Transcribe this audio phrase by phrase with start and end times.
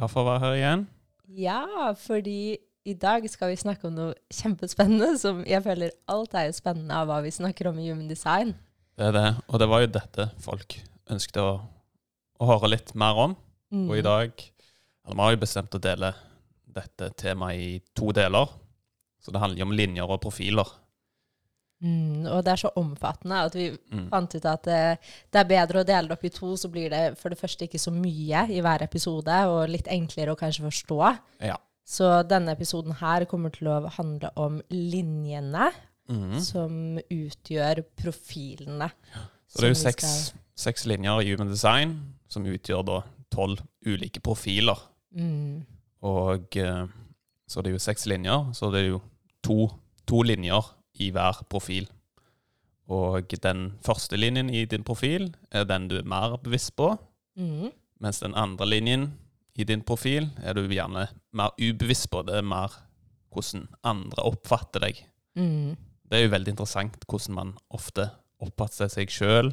[0.00, 0.82] Glad for å være her igjen.
[1.36, 2.56] Ja, fordi
[2.88, 6.96] i dag skal vi snakke om noe kjempespennende, som jeg føler alt er jo spennende
[6.96, 8.54] av hva vi snakker om i Human Design.
[8.96, 9.26] Det er det.
[9.52, 10.78] Og det var jo dette folk
[11.12, 11.50] ønsket å,
[12.40, 13.36] å høre litt mer om.
[13.68, 13.84] Mm.
[13.90, 14.32] Og i dag
[15.04, 16.14] eller Vi har jo bestemt å dele
[16.80, 18.48] dette temaet i to deler.
[19.20, 20.72] Så det handler jo om linjer og profiler.
[21.80, 24.08] Mm, og det er så omfattende at vi Mm.
[24.10, 24.98] fant ut at det,
[25.32, 27.64] det er bedre å dele det opp i to, så blir det for det første
[27.64, 30.98] ikke så mye i hver episode, og litt enklere å kanskje forstå.
[31.40, 31.56] Ja.
[31.86, 35.70] Så denne episoden her kommer til å handle om linjene
[36.08, 36.36] mm.
[36.44, 38.90] som utgjør profilene.
[39.48, 41.96] Så det er jo seks, seks linjer i Human Design
[42.28, 43.00] som utgjør da
[43.32, 44.78] tolv ulike profiler.
[45.16, 45.64] Mm,
[46.02, 46.84] Og eh,
[47.48, 49.00] så det er jo seks linjer, så det er jo
[49.42, 49.66] to,
[50.06, 50.62] to linjer
[51.00, 51.88] i hver profil.
[52.90, 56.92] Og den første linjen i din profil er den du er mer bevisst på,
[57.38, 57.70] mm,
[58.02, 59.10] mens den andre linjen
[59.54, 62.22] i din profil er du gjerne mer ubevisst på.
[62.26, 62.74] Det er mer
[63.30, 65.06] hvordan andre oppfatter deg.
[65.38, 65.76] mm.
[66.10, 68.08] Det er jo veldig interessant hvordan man ofte
[68.42, 69.52] oppfatter seg sjøl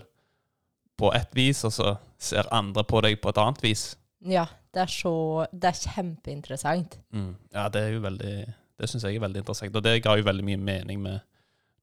[0.97, 3.91] på ett vis, og så ser andre på deg på et annet vis.
[4.25, 6.97] Ja, det er så Det er kjempeinteressant.
[7.13, 7.35] Mm.
[7.53, 8.33] Ja, det er jo veldig
[8.77, 11.19] Det syns jeg er veldig interessant, og det ga jo veldig mye mening med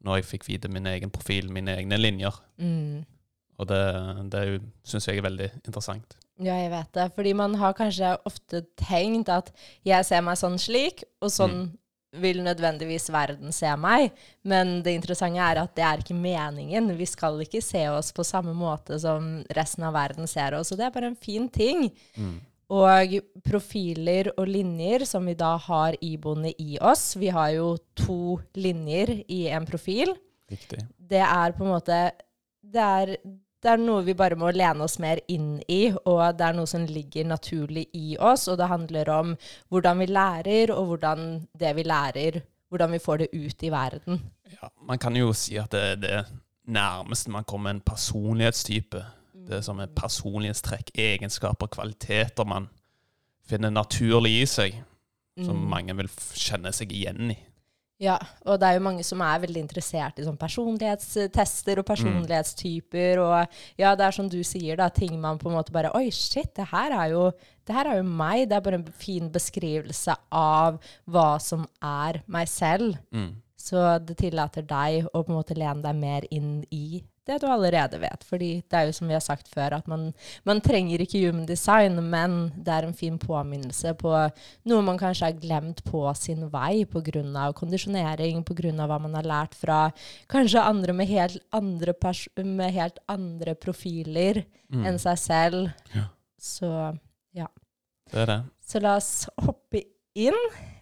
[0.04, 2.36] når jeg fikk vite min egen profil, mine egne linjer.
[2.60, 3.04] Mm.
[3.58, 3.84] Og det,
[4.34, 4.44] det
[4.86, 6.16] syns jeg er veldig interessant.
[6.42, 7.08] Ja, jeg vet det.
[7.14, 9.52] Fordi man har kanskje ofte tenkt at
[9.86, 11.68] jeg ser meg sånn slik, og sånn
[12.20, 14.14] vil nødvendigvis verden se meg.
[14.46, 16.92] Men det interessante er at det er ikke meningen.
[16.98, 20.72] Vi skal ikke se oss på samme måte som resten av verden ser oss.
[20.72, 21.88] Og det er bare en fin ting.
[22.18, 22.36] Mm.
[22.74, 28.38] Og profiler og linjer som vi da har iboende i oss Vi har jo to
[28.58, 30.14] linjer i en profil
[30.50, 30.80] Riktig.
[30.98, 31.98] det er på en måte
[32.74, 33.12] det er,
[33.64, 36.68] det er noe vi bare må lene oss mer inn i, og det er noe
[36.68, 39.34] som ligger naturlig i oss, og det handler om
[39.72, 41.28] hvordan vi lærer, og hvordan
[41.60, 44.20] det vi lærer, hvordan vi får det ut i verden.
[44.56, 46.24] Ja, man kan jo si at det er det
[46.66, 49.04] nærmeste man kommer en personlighetstype.
[49.48, 52.68] Det som er personlighetstrekk, egenskaper, kvaliteter man
[53.44, 54.78] finner naturlig i seg,
[55.36, 55.68] som Mm.
[55.68, 57.38] mange vil kjenne seg igjen i.
[58.00, 63.20] Ja, og det er jo mange som er veldig interessert i sånn personlighetstester og personlighetstyper,
[63.22, 63.46] og
[63.78, 66.50] ja, det er som du sier da, ting man på en måte bare, oi, shit,
[66.56, 67.30] det her er jo,
[67.64, 72.22] det her er jo meg, det er bare en fin beskrivelse av hva som er
[72.26, 72.98] meg selv.
[73.14, 73.36] Mm.
[73.56, 77.46] Så det tillater deg å på en måte lene deg mer inn i det du
[77.48, 78.24] allerede vet.
[78.28, 80.12] Fordi det er jo som vi har sagt før, at man,
[80.44, 84.12] man trenger ikke human design, men det er en fin påminnelse på
[84.68, 87.52] noe man kanskje har glemt på sin vei pga.
[87.56, 88.86] kondisjonering, pga.
[88.86, 89.90] hva man har lært fra
[90.28, 91.94] kanskje andre med helt andre,
[92.44, 94.86] med helt andre profiler Mm.
[94.86, 95.68] enn seg selv.
[95.94, 96.08] Ja.
[96.40, 96.98] Så,
[98.10, 98.44] Det er det.
[98.66, 99.82] så la oss hoppe
[100.14, 100.34] inn.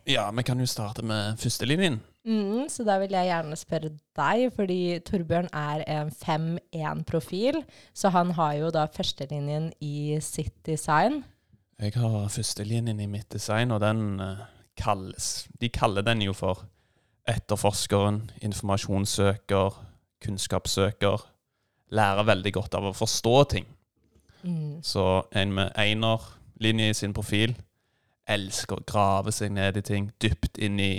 [0.07, 2.01] Ja, vi kan jo starte med førstelinjen.
[2.23, 7.63] Mm, så da vil jeg gjerne spørre deg, fordi Torbjørn er en 5-1-profil,
[7.95, 11.25] så han har jo da førstelinjen i sitt design.
[11.83, 14.45] Jeg har førstelinjen i mitt design, og den eh,
[14.79, 16.63] kalles De kaller den jo for
[17.29, 19.81] etterforskeren, informasjonssøker,
[20.23, 21.27] kunnskapssøker.
[21.91, 23.67] Lærer veldig godt av å forstå ting.
[24.43, 24.79] Mm.
[24.83, 27.57] Så en med einerlinje i sin profil
[28.31, 30.95] elsker å grave seg ned i ting, dypt inn i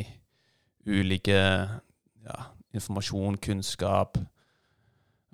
[0.88, 2.38] ulike ja,
[2.76, 4.18] informasjon, kunnskap,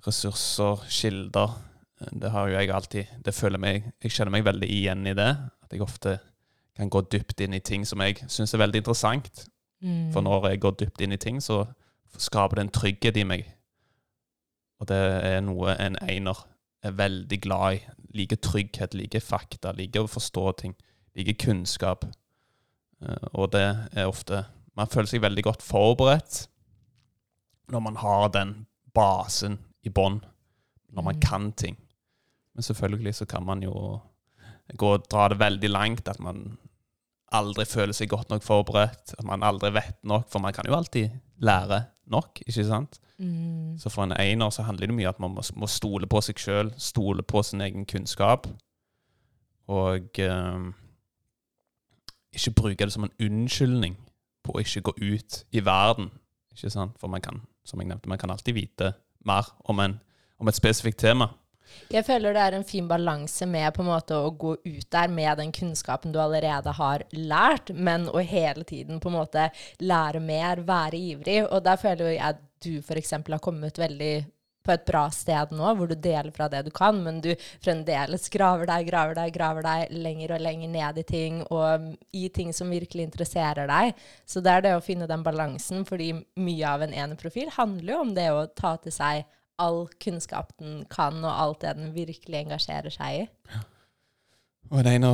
[0.06, 1.56] ressurser, kilder.
[2.00, 5.30] Det har jo jeg alltid Det føler meg Jeg kjenner meg veldig igjen i det.
[5.62, 6.18] At jeg ofte
[6.76, 9.44] kan gå dypt inn i ting som jeg syns er veldig interessant.
[9.82, 10.10] Mm.
[10.12, 11.66] For når jeg går dypt inn i ting, så
[12.16, 13.44] skaper det en trygghet i meg.
[14.80, 16.40] Og det er noe en einer
[16.82, 17.82] er veldig glad i.
[18.16, 20.74] Liker trygghet, liker fakta, liker å forstå ting.
[21.16, 22.06] Liker kunnskap.
[23.02, 24.44] Eh, Og det er ofte
[24.80, 26.46] Man føler seg veldig godt forberedt
[27.70, 28.54] når man har den
[28.96, 30.16] basen i bånn.
[30.90, 31.20] Når man Mm.
[31.22, 31.76] kan ting.
[32.54, 34.00] Men selvfølgelig så kan man jo
[34.76, 36.08] gå og dra det veldig langt.
[36.08, 36.58] At man
[37.32, 39.14] aldri føler seg godt nok forberedt.
[39.18, 40.26] At man aldri vet nok.
[40.30, 42.98] For man kan jo alltid lære nok, ikke sant?
[43.18, 43.78] Mm.
[43.78, 46.20] Så for en einer så handler det mye om at man må, må stole på
[46.20, 48.48] seg sjøl, stole på sin egen kunnskap.
[49.68, 50.72] Og eh,
[52.32, 53.96] ikke bruke det som en unnskyldning
[54.44, 56.10] på å ikke gå ut i verden.
[56.54, 56.96] Ikke sant?
[57.00, 58.94] For man kan, som jeg nevnte, man kan alltid vite
[59.26, 59.98] mer om, en,
[60.40, 61.30] om et spesifikt tema.
[61.90, 65.10] Jeg føler det er en fin balanse med på en måte å gå ut der
[65.12, 69.48] med den kunnskapen du allerede har lært, men å hele tiden på en måte
[69.82, 71.40] lære mer, være ivrig.
[71.46, 73.14] Og der føler jeg at du f.eks.
[73.14, 74.14] har kommet veldig
[74.66, 77.30] på et bra sted nå, hvor du deler fra det du kan, men du
[77.64, 82.28] fremdeles graver deg, graver deg, graver deg lenger og lenger ned i ting, og i
[82.34, 83.96] ting som virkelig interesserer deg.
[84.28, 88.00] Så det er det å finne den balansen, fordi mye av en eneprofil handler jo
[88.04, 89.26] om det å ta til seg
[89.60, 93.28] all kunnskap den kan, og alt det den virkelig engasjerer seg i.
[93.52, 93.66] Ja.
[94.70, 95.06] Og en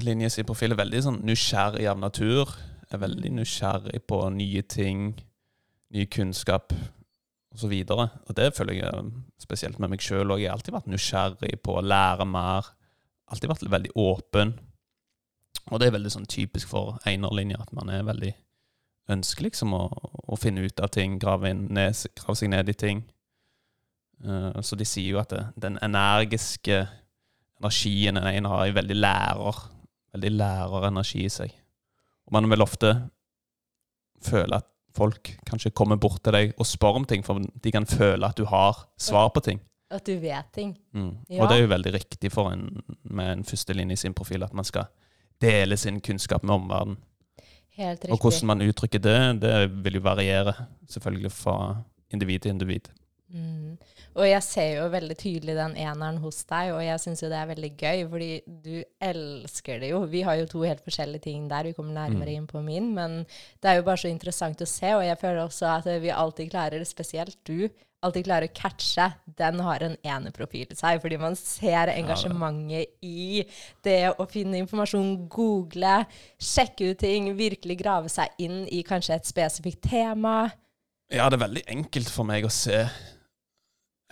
[0.00, 2.54] Linjes sin profil er veldig sånn nysgjerrig av natur.
[2.88, 5.10] Er veldig nysgjerrig på nye ting,
[5.92, 6.72] ny kunnskap
[7.56, 10.42] Og, så og det føler jeg um, spesielt med meg sjøl òg.
[10.42, 12.68] Jeg har alltid vært nysgjerrig på å lære mer.
[13.32, 14.52] Alltid vært veldig åpen.
[15.72, 18.34] Og det er veldig sånn typisk for einerlinja at man er veldig
[19.16, 19.86] ønsker liksom å,
[20.26, 23.02] å finne ut av ting, grave, ned, grave seg ned i ting.
[24.20, 26.84] Uh, så de sier jo at det, den energiske
[27.56, 29.64] energien en ene har, er veldig lærer.
[30.16, 31.56] Veldig lærerenergi i seg.
[32.28, 32.92] Og man vil ofte
[34.26, 37.86] føle at folk kanskje kommer bort til deg og spør om ting, for de kan
[37.88, 39.60] føle at du har svar på ting.
[39.92, 40.72] At du vet ting.
[40.96, 41.12] Mm.
[41.30, 41.42] Ja.
[41.42, 44.54] Og det er jo veldig riktig for en med en førstelinje i sin profil at
[44.56, 44.88] man skal
[45.42, 46.98] dele sin kunnskap med omverdenen.
[47.76, 48.12] Helt riktig.
[48.12, 50.54] Og hvordan man uttrykker det, det vil jo variere
[50.88, 51.56] selvfølgelig fra
[52.10, 52.88] individ til individ.
[53.28, 53.76] Mm.
[54.16, 57.36] Og jeg ser jo veldig tydelig den eneren hos deg, og jeg syns jo det
[57.36, 58.28] er veldig gøy, fordi
[58.64, 59.98] du elsker det jo.
[60.08, 62.36] Vi har jo to helt forskjellige ting der, vi kommer nærmere mm.
[62.38, 63.18] inn på min, men
[63.60, 66.48] det er jo bare så interessant å se, og jeg føler også at vi alltid
[66.54, 67.68] klarer, spesielt du,
[68.06, 73.42] alltid klarer å catche den har en eneprofil i seg, fordi man ser engasjementet i
[73.84, 75.98] det å finne informasjon, google,
[76.40, 80.38] sjekke ut ting, virkelig grave seg inn i kanskje et spesifikt tema.
[81.12, 82.86] Ja, det er veldig enkelt for meg å se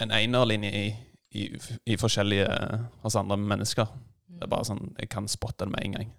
[0.01, 0.87] en einerlinje i,
[1.31, 1.45] i,
[1.87, 2.47] i, forskjellige
[3.03, 3.87] hos andre mennesker.
[4.35, 6.13] Det er bare sånn, Jeg kan spotte det med en gang.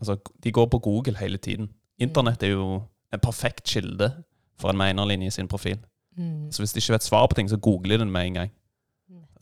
[0.00, 1.70] Altså, De går på Google hele tiden.
[1.98, 2.82] Internett er jo
[3.12, 4.10] en perfekt kilde
[4.58, 5.78] for en menerlinje i sin profil.
[6.16, 6.52] Mm.
[6.52, 8.52] Så hvis de ikke vet svar på ting, så googler de det med en gang.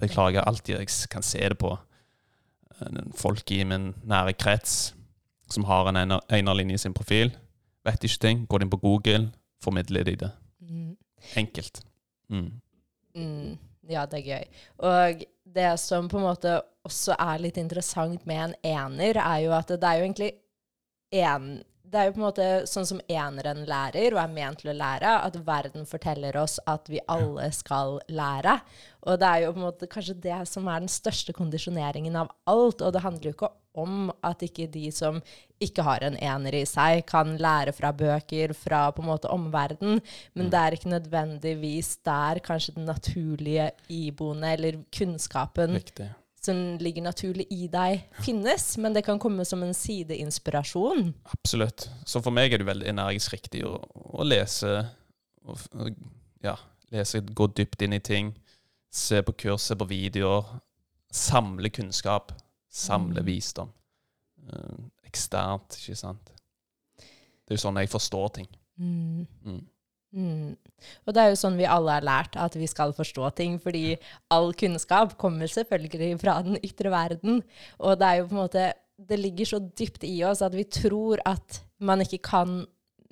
[0.00, 0.78] Det klarer jeg alltid.
[0.78, 1.76] Jeg kan se det på
[2.80, 4.94] eh, folk i min nære krets
[5.52, 5.96] som har en
[6.32, 7.32] einerlinje i sin profil.
[7.84, 9.30] Vet ikke ting, går inn på Google,
[9.62, 10.30] formidler de det.
[10.60, 10.96] Mm.
[11.36, 11.82] Enkelt.
[12.28, 12.50] Mm.
[13.14, 13.58] Mm.
[13.90, 14.60] Ja, det er gøy.
[14.86, 15.24] Og
[15.54, 19.72] det som på en måte også er litt interessant med en ener, er jo at
[19.74, 20.30] det er jo egentlig
[21.22, 21.48] en
[21.92, 24.76] det er jo på en måte sånn som eneren lærer, og er ment til å
[24.76, 28.54] lære, at verden forteller oss at vi alle skal lære.
[29.04, 32.30] Og det er jo på en måte kanskje det som er den største kondisjoneringen av
[32.48, 32.80] alt.
[32.80, 33.50] Og det handler jo ikke
[33.82, 35.20] om at ikke de som
[35.62, 40.00] ikke har en ener i seg, kan lære fra bøker, fra på en måte omverdenen,
[40.34, 40.50] men mm.
[40.52, 46.10] det er ikke nødvendigvis der kanskje den naturlige iboende eller kunnskapen Riktig.
[46.44, 48.64] Som ligger naturlig i deg, finnes.
[48.82, 51.12] Men det kan komme som en sideinspirasjon.
[51.34, 51.88] Absolutt.
[52.06, 53.76] Så for meg er det veldig energisk riktig å,
[54.18, 54.74] å lese,
[55.46, 55.90] og,
[56.42, 56.56] ja,
[56.94, 58.34] lese, gå dypt inn i ting,
[58.92, 60.58] se på kurs, se på videoer,
[61.12, 62.32] samle kunnskap
[62.72, 63.26] Samle mm.
[63.26, 63.72] visdom.
[64.48, 66.30] Uh, eksternt, ikke sant.
[66.96, 68.48] Det er jo sånn jeg forstår ting.
[68.80, 69.26] Mm.
[69.44, 69.58] Mm.
[70.12, 70.52] Mm.
[71.06, 73.58] Og det er jo sånn vi alle har lært, at vi skal forstå ting.
[73.62, 73.96] Fordi
[74.34, 77.42] all kunnskap kommer selvfølgelig fra den ytre verden.
[77.80, 78.70] Og det er jo på en måte
[79.02, 82.60] Det ligger så dypt i oss at vi tror at man ikke kan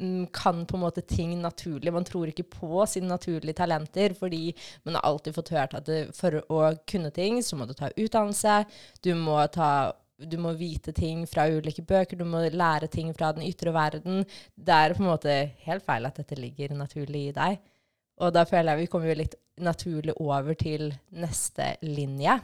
[0.00, 1.92] Mm, kan på en måte ting naturlig.
[1.92, 4.54] Man tror ikke på sine naturlige talenter, fordi
[4.84, 8.62] man har alltid fått hørt at for å kunne ting, så må du ta utdannelse.
[9.04, 9.92] Du må, ta,
[10.28, 14.24] du må vite ting fra ulike bøker, du må lære ting fra den ytre verden.
[14.54, 17.60] Det er på en måte helt feil at dette ligger naturlig i deg.
[18.20, 22.36] Og da føler jeg vi kommer litt naturlig over til neste linje.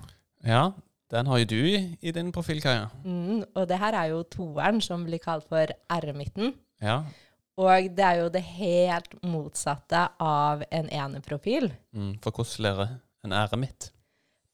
[0.47, 0.71] Ja,
[1.13, 2.89] den har jo du i, i din profil, Kaja.
[3.05, 6.55] Mm, og det her er jo toeren, som blir kalt for R-midten.
[6.83, 7.03] Ja.
[7.57, 11.71] Og det er jo det helt motsatte av en eneprofil.
[11.97, 13.91] Mm, for hvordan lærer en ære mitt?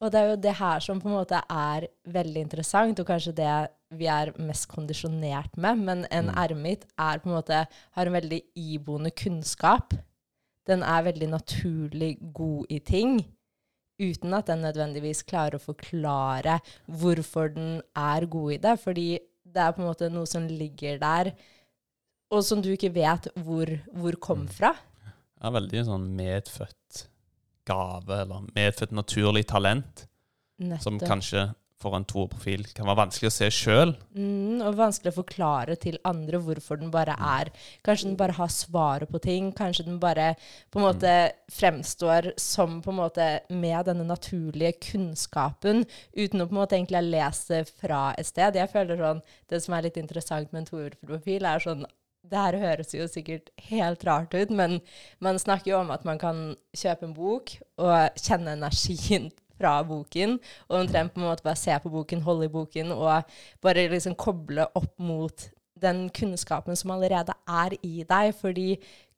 [0.03, 3.35] Og det er jo det her som på en måte er veldig interessant, og kanskje
[3.37, 3.51] det
[3.95, 5.79] vi er mest kondisjonert med.
[5.79, 6.65] Men en mm.
[6.67, 7.61] er på en måte,
[7.95, 9.95] har en veldig iboende kunnskap.
[10.67, 13.21] Den er veldig naturlig god i ting,
[14.01, 18.77] uten at den nødvendigvis klarer å forklare hvorfor den er god i det.
[18.83, 19.09] Fordi
[19.43, 21.33] det er på en måte noe som ligger der
[22.33, 24.73] og som du ikke vet hvor, hvor kom fra.
[24.73, 26.77] Det er veldig sånn medfødt
[27.67, 30.07] gave, eller medfødt naturlig talent,
[30.59, 30.83] Nettopp.
[30.83, 31.49] som kanskje
[31.83, 33.93] for en toerprofil kan være vanskelig å se sjøl.
[34.15, 37.51] Mm, og vanskelig å forklare til andre hvorfor den bare er
[37.85, 39.51] Kanskje den bare har svaret på ting.
[39.55, 40.33] Kanskje den bare
[40.71, 41.13] på en måte
[41.51, 45.83] fremstår som på en måte med denne naturlige kunnskapen,
[46.15, 48.59] uten å på en måte egentlig ha lest det fra et sted.
[48.59, 51.83] Jeg føler sånn, Det som er litt interessant med en toerprofil, er sånn
[52.29, 54.79] det her høres jo sikkert helt rart ut, men
[55.23, 56.43] man snakker jo om at man kan
[56.75, 60.39] kjøpe en bok og kjenne energien fra boken,
[60.69, 64.15] og omtrent på en måte bare se på boken, holde i boken og bare liksom
[64.19, 65.49] koble opp mot
[65.83, 68.31] den kunnskapen som allerede er i deg.
[68.39, 68.67] Fordi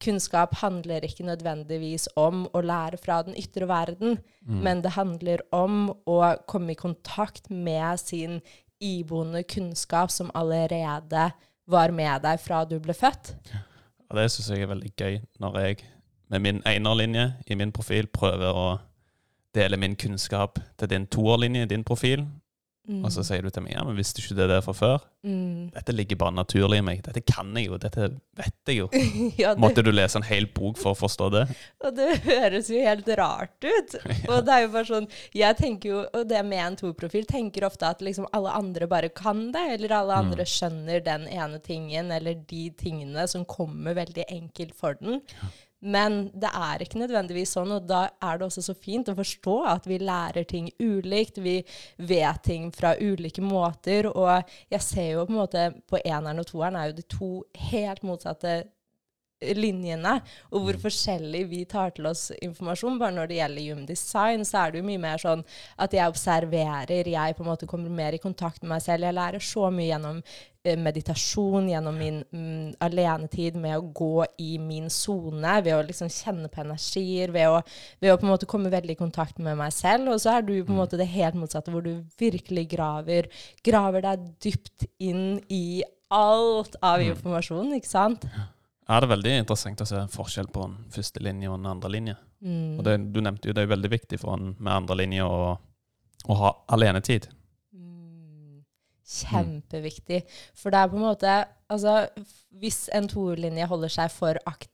[0.02, 4.62] kunnskap handler ikke nødvendigvis om å lære fra den ytre verden, mm.
[4.66, 6.20] men det handler om å
[6.50, 8.40] komme i kontakt med sin
[8.84, 11.30] iboende kunnskap som allerede
[11.68, 13.34] var med deg fra du ble født.
[13.52, 15.86] Ja, det syns jeg er veldig gøy, når jeg
[16.30, 18.68] med min enerlinje i min profil prøver å
[19.56, 22.26] dele min kunnskap til din toerlinje i din profil.
[22.86, 23.02] Mm.
[23.02, 25.06] Og så sier du til meg ja, men visste ikke det der fra før?
[25.26, 25.72] Mm.
[25.74, 27.00] Dette ligger bare naturlig i meg.
[27.06, 27.80] Dette kan jeg jo.
[27.82, 28.90] Dette vet jeg jo.
[29.42, 29.62] ja, det...
[29.64, 31.44] Måtte du lese en hel bok for å forstå det?
[31.82, 33.98] Og det høres jo helt rart ut.
[34.06, 34.20] ja.
[34.30, 37.66] Og det er jo bare sånn Jeg tenker jo, og det med en to-profil, tenker
[37.66, 40.30] ofte at liksom alle andre bare kan det, eller alle mm.
[40.30, 45.24] andre skjønner den ene tingen, eller de tingene som kommer veldig enkelt for den.
[45.34, 45.52] Ja.
[45.86, 49.56] Men det er ikke nødvendigvis sånn, og da er det også så fint å forstå
[49.70, 51.38] at vi lærer ting ulikt.
[51.46, 51.60] Vi
[52.02, 54.10] vet ting fra ulike måter.
[54.10, 57.30] Og jeg ser jo på en måte på eneren og toeren er jo de to
[57.70, 58.64] helt motsatte
[59.54, 60.16] linjene,
[60.50, 60.82] og hvor mm.
[60.86, 62.98] forskjellig vi tar til oss informasjon.
[63.02, 65.44] Bare når det gjelder human design, så er det jo mye mer sånn
[65.82, 69.06] at jeg observerer, jeg på en måte kommer mer i kontakt med meg selv.
[69.06, 70.22] Jeg lærer så mye gjennom
[70.80, 76.50] meditasjon, gjennom min mm, alenetid med å gå i min sone, ved å liksom kjenne
[76.52, 77.60] på energier, ved å,
[78.04, 80.14] ved å, på en måte komme veldig i kontakt med meg selv.
[80.16, 80.82] Og så er du på en mm.
[80.82, 83.30] måte det helt motsatte, hvor du virkelig graver,
[83.66, 88.28] graver deg dypt inn i alt av informasjon, ikke sant?
[88.34, 88.50] Ja.
[88.86, 91.90] Ja, det er veldig interessant å se forskjell på en første linje og en andre
[91.90, 92.18] linje.
[92.46, 92.76] Mm.
[92.78, 95.56] Og det, du nevnte jo det er veldig viktig for en med andre linje å,
[96.30, 97.26] å ha alenetid.
[99.06, 99.18] Mm.
[99.30, 100.24] Kjempeviktig.
[100.58, 101.36] For det er på en måte
[101.66, 102.08] Altså,
[102.62, 104.70] hvis en toerlinje holder seg for akt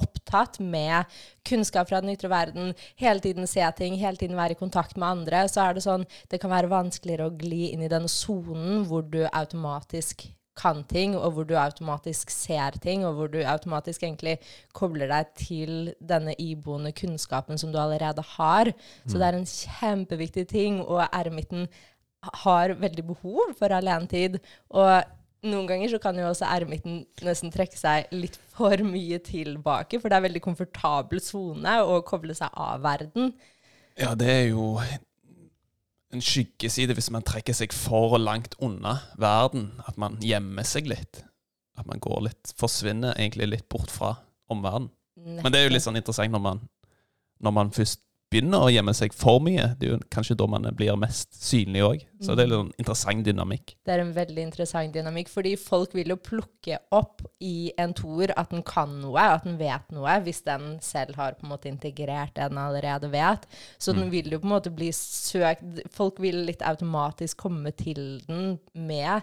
[0.00, 1.04] opptatt med
[1.46, 5.06] kunnskap fra den ytre verden, hele tiden se ting, hele tiden være i kontakt med
[5.06, 8.86] andre, så er det sånn Det kan være vanskeligere å gli inn i den sonen
[8.88, 10.24] hvor du automatisk
[10.58, 14.34] kan ting, og hvor du automatisk ser ting, og hvor du automatisk egentlig
[14.76, 18.72] kobler deg til denne iboende kunnskapen som du allerede har.
[19.06, 21.70] Så det er en kjempeviktig ting, og eremitten
[22.44, 24.38] har veldig behov for alenetid.
[24.70, 29.98] Og noen ganger så kan jo også eremitten nesten trekke seg litt for mye tilbake,
[29.98, 33.32] for det er veldig komfortabel sone å koble seg av verden.
[33.98, 34.76] Ja, det er jo
[36.12, 39.72] en skyggeside hvis man trekker seg for langt unna verden.
[39.88, 41.24] At man gjemmer seg litt.
[41.78, 44.14] At man går litt Forsvinner egentlig litt bort fra
[44.52, 44.92] omverdenen.
[45.22, 46.60] Men det er jo litt sånn interessant når man,
[47.44, 48.00] når man først
[48.32, 49.68] begynner å gjemme seg for mye.
[49.78, 52.04] Det er jo kanskje da man blir mest synlig òg.
[52.22, 53.74] Så det er en interessant dynamikk.
[53.84, 58.34] Det er en veldig interessant dynamikk, fordi folk vil jo plukke opp i en toer
[58.38, 61.70] at den kan noe, at den vet noe, hvis den selv har på en måte
[61.70, 63.46] integrert det den allerede vet.
[63.78, 64.12] Så den mm.
[64.14, 69.22] vil jo på en måte bli søkt Folk vil litt automatisk komme til den med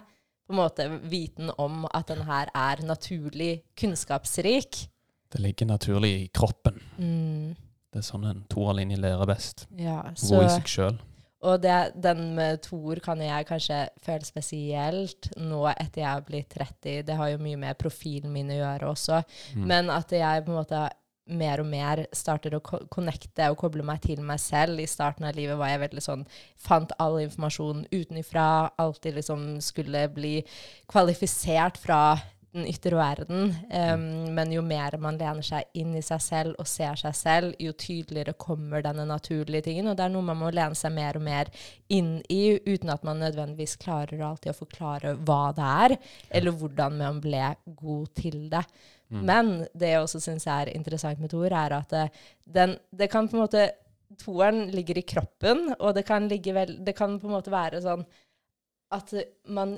[0.50, 4.84] på en måte viten om at den her er naturlig kunnskapsrik.
[5.30, 6.80] Det ligger naturlig i kroppen.
[6.98, 7.54] Mm.
[7.90, 9.66] Det er sånn en toerlinje lærer best.
[9.78, 11.00] Ja, så, Gå i seg sjøl.
[11.48, 16.50] Og det, den med toer kan jeg kanskje føle spesielt nå etter jeg har blitt
[16.52, 17.04] 30.
[17.08, 19.22] Det har jo mye med profilen min å gjøre også.
[19.56, 19.68] Mm.
[19.72, 20.82] Men at jeg på en måte
[21.30, 24.82] mer og mer starter å connecte og koble meg til meg selv.
[24.82, 26.26] I starten av livet var jeg veldig sånn
[26.60, 28.70] Fant all informasjon utenifra.
[28.82, 30.40] Alltid liksom skulle bli
[30.90, 32.02] kvalifisert fra
[32.54, 33.52] den ytre verden.
[33.70, 37.52] Um, men jo mer man lener seg inn i seg selv og ser seg selv,
[37.62, 39.90] jo tydeligere kommer denne naturlige tingen.
[39.90, 41.50] Og det er noe man må lene seg mer og mer
[41.92, 45.98] inn i, uten at man nødvendigvis klarer alltid å forklare hva det er,
[46.40, 47.52] eller hvordan man ble
[47.82, 48.64] god til det.
[49.10, 49.22] Mm.
[49.26, 52.08] Men det jeg også syns er interessant med Tor, er at det,
[52.46, 53.70] den, det kan på en måte
[54.18, 58.02] Toeren ligger i kroppen, og det kan, vel, det kan på en måte være sånn
[58.90, 59.12] at
[59.46, 59.76] man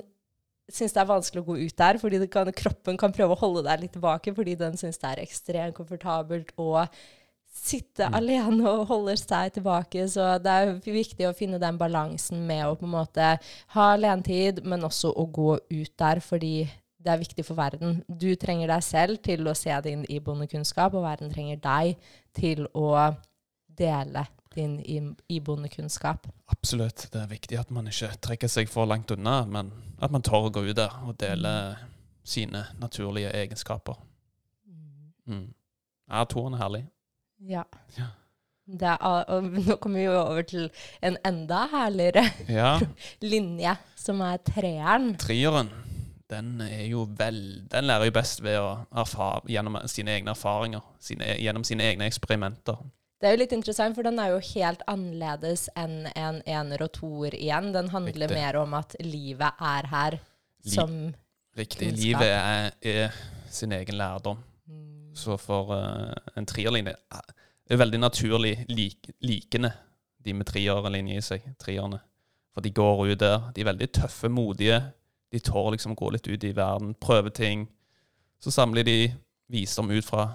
[0.71, 3.65] syns det er vanskelig å gå ut der, fordi kan, kroppen kan prøve å holde
[3.67, 6.85] deg litt tilbake fordi den syns det er ekstremt komfortabelt å
[7.53, 8.15] sitte mm.
[8.17, 10.07] alene og holde seg tilbake.
[10.09, 13.33] Så det er viktig å finne den balansen med å på en måte
[13.75, 16.55] ha alenetid, men også å gå ut der, fordi
[17.03, 17.99] det er viktig for verden.
[18.07, 22.65] Du trenger deg selv til å se din iboende kunnskap, og verden trenger deg til
[22.71, 23.11] å
[23.73, 26.27] dele rett inn i, i bondekunnskap.
[26.47, 27.09] Absolutt.
[27.11, 30.49] Det er viktig at man ikke trekker seg for langt unna, men at man tør
[30.49, 31.77] å gå ut der og dele
[32.23, 33.95] sine naturlige egenskaper.
[35.25, 35.53] Mm.
[36.09, 36.83] Ja, toeren er herlig.
[37.39, 37.63] Ja.
[37.97, 38.11] Ja.
[38.65, 40.69] Det er, og nå kommer vi jo over til
[41.03, 42.77] en enda herligere Ja,
[43.19, 45.17] linje, som er treeren.
[45.19, 45.69] Treeren.
[46.29, 50.79] den er jo vel Den lærer jo best ved å erfare gjennom sine egne erfaringer,
[50.99, 52.79] sine, gjennom sine egne eksperimenter.
[53.23, 56.89] Det er jo litt interessant, for den er jo helt annerledes enn en ener og
[56.97, 57.69] toer igjen.
[57.71, 58.35] Den handler Riktig.
[58.35, 60.95] mer om at livet er her Li- som
[61.55, 61.93] Riktig.
[61.93, 62.01] Kunnskap.
[62.03, 63.13] Livet er, er
[63.47, 64.41] sin egen lærdom.
[64.67, 65.13] Mm.
[65.15, 67.21] Så for uh, en trierlinje eh,
[67.71, 69.71] er veldig naturlig lik, likende,
[70.19, 71.45] de med trierlinje i seg.
[71.63, 72.01] Trierne.
[72.51, 73.51] For de går ut der.
[73.55, 74.81] De er veldig tøffe, modige.
[75.31, 77.69] De tør liksom å gå litt ut i verden, prøve ting.
[78.43, 78.97] Så samler de
[79.47, 80.27] visdom ut fra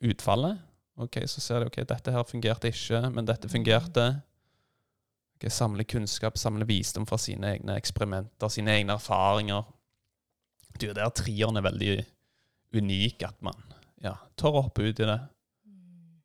[0.00, 0.64] utfallet.
[0.96, 4.06] Ok, Så ser de ok, dette her fungerte ikke, men dette fungerte.
[5.36, 9.66] Ok, Samle kunnskap, samle visdom fra sine egne eksperimenter, sine egne erfaringer.
[10.76, 11.92] Er jo der trieren er veldig
[12.76, 13.56] unik, at man
[14.04, 15.18] ja, tør å hoppe ut i det.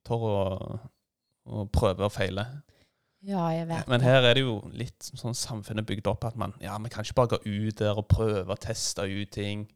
[0.07, 0.35] Tør å,
[1.47, 2.45] å prøve og feile.
[3.21, 6.55] Ja, jeg vet Men her er det jo litt sånn samfunnet bygd opp at man
[6.63, 9.67] ja, man kan ikke bare gå ut der og prøve og teste ut ting.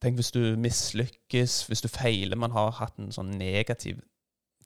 [0.00, 2.38] Tenk hvis du mislykkes, hvis du feiler.
[2.40, 4.00] Man har hatt en sånn negativ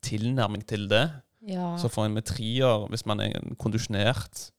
[0.05, 1.09] tilnærming til det.
[1.49, 1.75] Ja.
[1.81, 4.51] Så får en med trier, hvis man er kondisjonert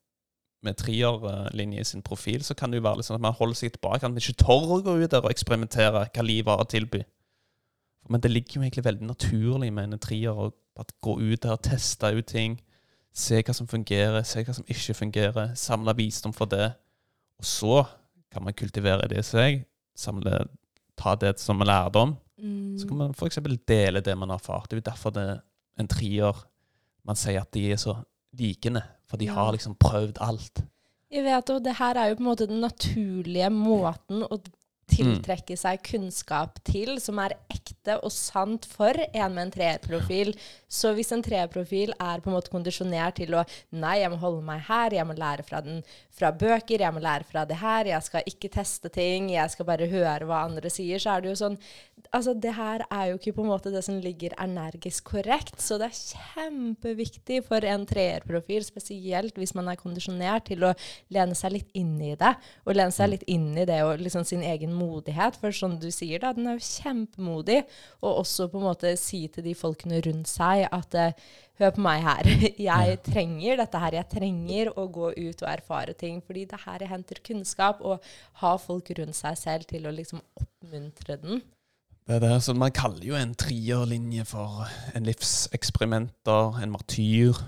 [0.65, 3.59] med trierlinje i sin profil, så kan det jo være litt sånn at man holder
[3.59, 4.01] seg tilbake.
[4.03, 7.03] At man ikke tør å gå ut der og eksperimentere hva livet har å tilby.
[8.09, 10.51] Men det ligger jo egentlig veldig naturlig med en trier å
[11.01, 12.59] gå ut der og teste ut ting.
[13.15, 15.53] Se hva som fungerer, se hva som ikke fungerer.
[15.57, 16.73] Samle visdom for det.
[17.39, 17.79] Og så
[18.33, 19.63] kan man kultivere det i seg.
[19.97, 20.43] Samle,
[20.97, 22.15] ta det som en lærdom.
[22.41, 22.77] Mm.
[22.79, 23.39] Så kan man f.eks.
[23.67, 24.69] dele det man har erfart.
[24.69, 25.39] Det er jo derfor det er
[25.79, 26.43] en trier
[27.05, 27.95] man sier at de er så
[28.37, 28.81] likende.
[29.07, 29.33] For de Ja.
[29.33, 30.63] har liksom prøvd alt.
[31.11, 34.39] Jeg vet, og det her er jo på en måte den naturlige måten å
[34.91, 40.33] tiltrekke seg kunnskap til, som er ekte og sant for en med en treerprofil.
[40.69, 43.43] Så hvis en treerprofil er på en måte kondisjonert til å
[43.75, 45.81] Nei, jeg må holde meg her, jeg må lære fra, den,
[46.13, 49.67] fra bøker, jeg må lære fra det her, jeg skal ikke teste ting, jeg skal
[49.67, 51.59] bare høre hva andre sier, så er det jo sånn
[52.13, 55.79] Altså, det her er jo ikke på en måte det som ligger energisk korrekt, så
[55.81, 60.73] det er kjempeviktig for en treerprofil, spesielt hvis man er kondisjonert til å
[61.15, 64.27] lene seg litt inn i det, og lene seg litt inn i det og liksom
[64.27, 65.39] sin egen modighet.
[65.41, 67.63] For som du sier, da, den er jo kjempemodig.
[68.01, 71.83] Og også på en måte si til de folkene rundt seg at eh, Hør på
[71.85, 72.27] meg her.
[72.69, 73.95] Jeg trenger dette her.
[73.95, 76.17] Jeg trenger å gå ut og erfare ting.
[76.25, 78.03] Fordi det er her jeg henter kunnskap, og
[78.41, 81.39] ha folk rundt seg selv til å liksom oppmuntre den.
[82.05, 87.39] Det er det, så Man kaller jo en trierlinje for en livseksperimenter, en martyr,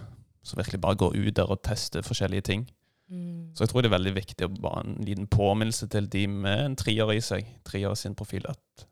[0.42, 2.64] som virkelig bare går ut der og tester forskjellige ting.
[3.08, 3.56] Mm.
[3.56, 6.64] Så jeg tror det er veldig viktig å bare en liten påminnelse til de med
[6.64, 8.88] en trier i seg, trier i sin profil, at,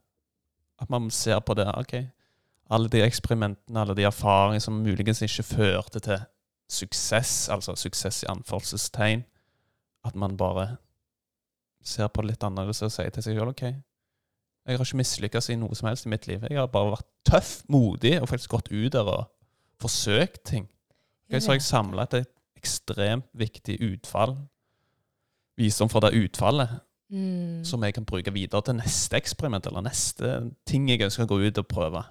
[0.82, 1.67] at man ser på det.
[1.67, 1.97] ok,
[2.71, 6.23] Alle de eksperimentene, alle de erfaringene som muligens ikke førte til
[6.71, 9.25] suksess, altså suksess i anførselstegn,
[10.06, 10.78] at man bare
[11.86, 13.67] ser på det litt annerledes og sier til seg sjøl ok,
[14.65, 16.41] jeg har ikke mislykkes i noe som helst i mitt liv.
[16.49, 19.28] Jeg har bare vært tøff, modig og faktisk gått ut der og
[19.82, 20.65] forsøkt ting.
[21.28, 22.32] Okay, så har jeg samla et
[22.65, 24.36] ekstremt viktig utfall.
[25.58, 27.62] Visdom for det utfallet, Mm.
[27.63, 31.60] som jeg kan bruke videre til neste eksperiment eller neste ting jeg å gå ut
[31.62, 32.01] og prøve.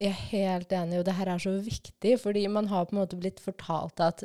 [0.00, 3.00] Jeg er helt enig, og det her er så viktig, fordi man har på en
[3.02, 4.22] måte blitt fortalt at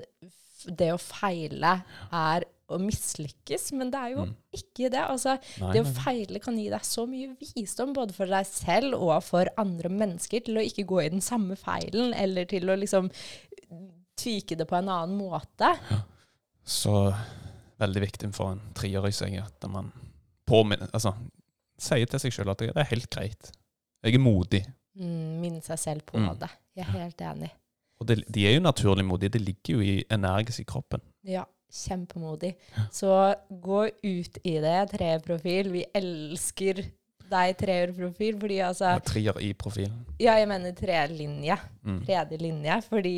[0.69, 4.36] det å feile er å mislykkes, men det er jo Mm.
[4.54, 5.02] ikke det.
[5.02, 8.93] Altså, Nei, det å feile kan gi deg så mye visdom, både for deg selv
[9.02, 12.78] og for andre mennesker, til å ikke gå i den samme feilen, eller til å
[12.78, 13.10] liksom
[14.19, 15.71] tvike det på en annen måte.
[16.67, 16.93] Så
[17.79, 19.91] veldig viktig for en trier i seg at man
[20.49, 21.13] påminner Altså
[21.79, 23.51] sier til seg sjøl at det er helt greit.
[24.03, 24.65] Jeg er modig.
[24.99, 26.34] Mm, minne seg selv på Mm.
[26.41, 26.49] det.
[26.75, 27.49] Jeg er helt enig.
[28.01, 29.29] Og det, de er jo naturlig modige.
[29.32, 31.01] Det ligger jo i energisk i kroppen.
[31.23, 32.53] Ja, kjempemodig.
[32.91, 35.71] Så gå ut i det, Treprofil.
[35.71, 36.84] Vi elsker
[37.30, 40.00] deg, treerprofil, fordi altså Med trier i profilen.
[40.20, 41.58] Ja, jeg mener trelinje.
[41.86, 42.00] Mm.
[42.08, 42.78] Tredje linje.
[42.89, 43.13] Fordi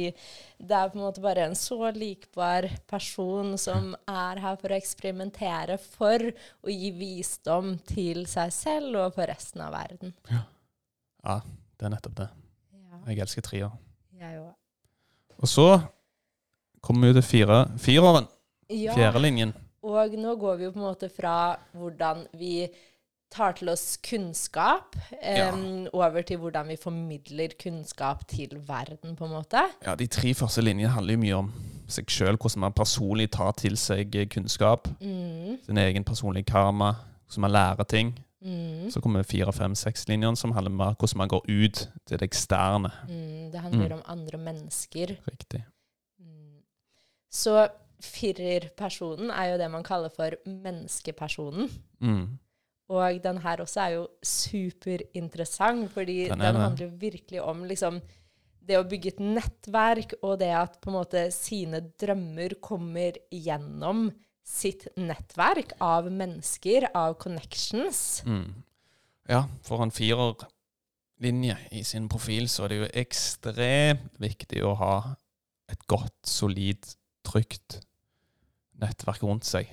[0.62, 4.78] det er på en måte bare en så likbar person som er her for å
[4.78, 6.28] eksperimentere, for
[6.62, 10.13] å gi visdom til seg selv og for resten av verden.
[10.30, 11.39] Ja,
[11.80, 12.30] det er nettopp det.
[12.76, 13.71] Ja, Jeg elsker trier.
[14.19, 14.54] jeg òg.
[15.41, 15.67] Og så
[16.82, 18.28] kommer vi til fire, fireåren.
[18.71, 19.54] Ja, Fjerdelinjen.
[19.84, 22.69] og nå går vi jo på en måte fra hvordan vi
[23.32, 29.32] tar til oss kunnskap em, over til hvordan vi formidler kunnskap til verden, på en
[29.32, 29.62] måte.
[29.86, 31.52] Ja, De tre første linjene handler jo mye om
[31.91, 34.88] seg sjøl, hvordan man personlig tar til seg eh, kunnskap.
[35.02, 36.94] Mm, Sin egen personlige karma,
[37.28, 38.13] hvordan man lærer ting.
[38.41, 42.17] mm, Så kommer fire, fem, seks linjene, som handler om hvordan man går ut til
[42.20, 42.91] det eksterne.
[43.08, 43.94] mm, det handler Mm.
[43.94, 45.15] om andre mennesker.
[45.28, 45.63] Riktig.
[46.20, 46.60] Mm.
[47.32, 47.67] Så
[48.02, 51.70] firerpersonen er jo det man kaller for menneskepersonen.
[52.02, 52.39] Mm.
[52.91, 57.63] Og den her også er jo superinteressant, fordi Den den, er handler jo virkelig om
[57.69, 58.01] liksom
[58.62, 64.10] det å bygge et nettverk, og det at på en måte sine drømmer kommer gjennom
[64.45, 68.21] sitt nettverk av mennesker, av connections.
[68.27, 68.63] Mm.
[69.32, 74.95] Ja, for en firerlinje i sin profil, så er det jo ekstremt viktig å ha
[75.71, 76.84] et godt, solid,
[77.25, 77.80] trygt
[78.82, 79.69] nettverk rundt seg.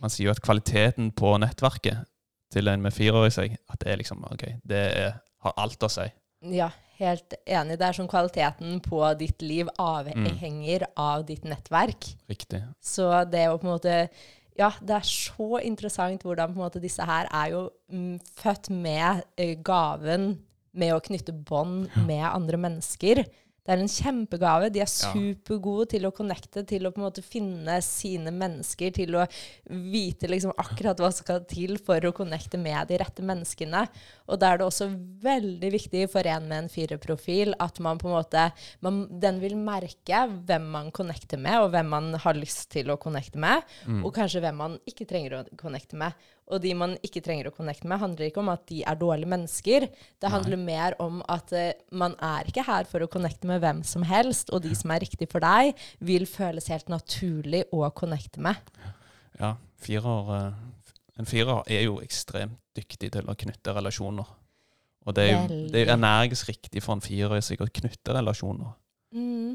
[0.00, 2.06] Man sier jo at kvaliteten på nettverket
[2.52, 5.14] til en med fire år i seg, at det er liksom OK, det er,
[5.46, 6.06] har alt å si.
[6.52, 6.68] Ja,
[7.00, 7.78] helt enig.
[7.80, 9.74] Det er som kvaliteten på ditt liv Mm.
[9.82, 12.06] avhenger av ditt nettverk.
[12.28, 12.62] Riktig.
[12.80, 14.08] Så det å på en måte
[14.56, 18.70] Ja, det er så interessant hvordan på en måte disse her er jo mm, født
[18.72, 20.38] med eh, gaven
[20.72, 23.20] med å knytte bånd med andre mennesker.
[23.66, 24.70] Det er en kjempegave.
[24.70, 29.18] De er supergode til å connecte, til å på en måte finne sine mennesker, til
[29.18, 29.24] å
[29.66, 33.82] vite liksom akkurat hva som skal til for å connecte med de rette menneskene.
[34.30, 34.88] Og da er det også
[35.26, 38.46] veldig viktig for en med en fireprofil at man på en måte
[38.84, 43.00] man, Den vil merke hvem man connecter med, og hvem man har lyst til å
[43.00, 43.66] connecte med,
[44.04, 46.14] og kanskje hvem man ikke trenger å connecte med.
[46.46, 49.30] Og de man ikke trenger å connecte med, handler ikke om at de er dårlige
[49.32, 49.88] mennesker.
[50.22, 53.82] Det handler mer om at uh, man er ikke her for å connecte med hvem
[53.86, 58.42] som helst, og de som er riktig for deg, vil føles helt naturlig å connecte
[58.46, 58.62] med.
[59.40, 64.30] Ja, firer, eh, en firer er jo ekstremt dyktig til å knytte relasjoner.
[65.06, 68.72] Og det er jo, det er jo energisk riktig for en firer å knytte relasjoner.
[69.14, 69.54] Mm.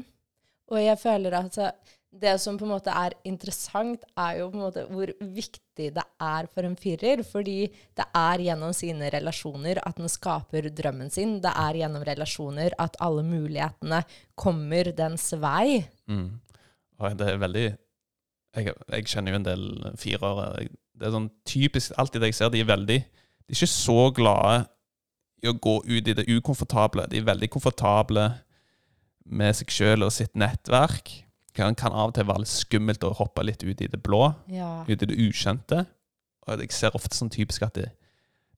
[0.72, 1.72] Og jeg føler at altså,
[2.12, 6.04] det som på en måte er interessant, er jo på en måte hvor viktig det
[6.20, 7.22] er for en firer.
[7.24, 11.38] Fordi det er gjennom sine relasjoner at den skaper drømmen sin.
[11.44, 14.02] Det er gjennom relasjoner at alle mulighetene
[14.36, 15.86] kommer dens vei.
[16.10, 16.28] Mm.
[17.00, 17.66] Og det er veldig
[18.52, 20.46] jeg, jeg kjenner jo en del firere.
[20.92, 24.10] Det er sånn typisk Alltid det jeg ser, de er veldig De er ikke så
[24.14, 24.66] glade
[25.42, 27.08] i å gå ut i det ukomfortable.
[27.10, 28.28] De er veldig komfortable
[29.26, 31.10] med seg sjøl og sitt nettverk.
[31.54, 34.34] Kan, kan av og til være litt skummelt å hoppe litt ut i det blå,
[34.48, 34.84] Ja.
[34.88, 35.86] ut i det ukjente.
[36.48, 37.90] Og jeg ser ofte sånn typisk at de,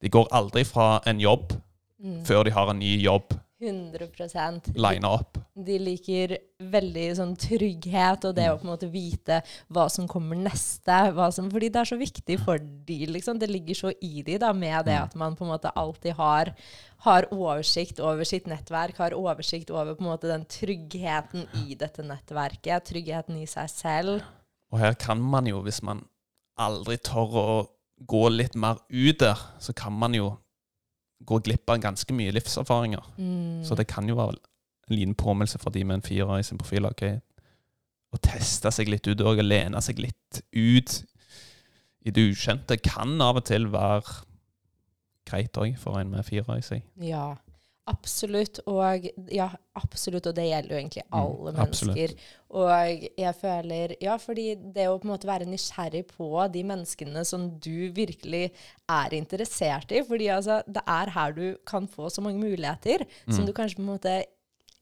[0.00, 1.61] de går aldri fra en jobb
[2.04, 2.24] Mm.
[2.26, 3.33] før de har en ny jobb
[3.64, 5.38] 100 Line opp.
[5.55, 6.37] De liker
[6.70, 9.40] veldig sånn trygghet og det å på en måte vite
[9.72, 10.98] hva som kommer neste.
[11.35, 13.40] Som, fordi det er så viktig for de, liksom.
[13.40, 16.53] Det ligger så i de da, med det at man på en måte alltid har,
[17.07, 22.07] har oversikt over sitt nettverk, har oversikt over på en måte den tryggheten i dette
[22.07, 24.27] nettverket, tryggheten i seg selv.
[24.72, 26.03] Og her kan man jo, hvis man
[26.59, 27.48] aldri tør å
[28.05, 30.33] gå litt mer ut der, så kan man jo
[31.24, 33.05] gå glipp av ganske mye livserfaringer.
[33.18, 33.62] Mm.
[33.64, 34.37] Så det kan jo være
[34.90, 36.87] en liten påminnelse for de med en firer i sin profil.
[36.90, 37.18] Okay?
[38.12, 41.00] Å teste seg litt ut og lene seg litt ut
[42.05, 44.24] i det ukjente kan av og til være
[45.24, 46.85] greit òg for en med firer i seg.
[47.00, 47.33] Ja,
[47.90, 48.61] absolutt.
[48.70, 50.27] Og ja, absolutt.
[50.31, 52.14] Og det gjelder jo egentlig Mm, alle mm, mennesker.
[52.55, 57.25] Og jeg føler Ja, fordi det å på en måte være nysgjerrig på de menneskene
[57.25, 58.53] som du virkelig
[58.88, 63.44] er interessert i Fordi altså, det er her du kan få så mange muligheter som
[63.44, 63.47] Mm.
[63.47, 64.25] du kanskje på en måte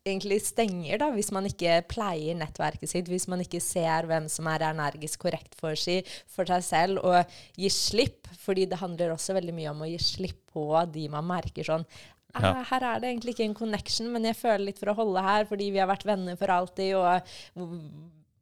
[0.04, 4.48] egentlig stenger, da, hvis man ikke pleier nettverket sitt, hvis man ikke ser hvem som
[4.50, 7.24] er energisk korrekt for, si, for seg selv, og
[7.56, 8.26] gir slipp.
[8.42, 11.86] Fordi det handler også veldig mye om å gi slipp på de man merker sånn
[12.34, 12.52] Ja.
[12.54, 15.20] «Ah, Her er det egentlig ikke en connection, men jeg føler litt for å holde
[15.22, 17.22] her, fordi vi har vært venner for alltid, og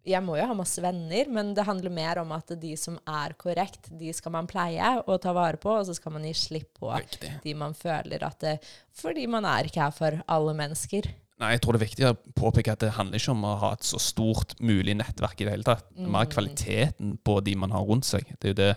[0.07, 3.35] jeg må jo ha masse venner, men det handler mer om at de som er
[3.40, 6.70] korrekt, de skal man pleie og ta vare på, og så skal man gi slipp
[6.81, 7.33] på viktig.
[7.44, 8.55] de man føler at det,
[8.96, 11.11] Fordi man er ikke her for alle mennesker.
[11.40, 13.72] Nei, jeg tror det er viktig å påpeke at det handler ikke om å ha
[13.72, 15.87] et så stort mulig nettverk i det hele tatt.
[15.96, 16.33] Det er mer Mm.
[16.35, 18.24] kvaliteten på de man har rundt seg.
[18.38, 18.76] Det er jo det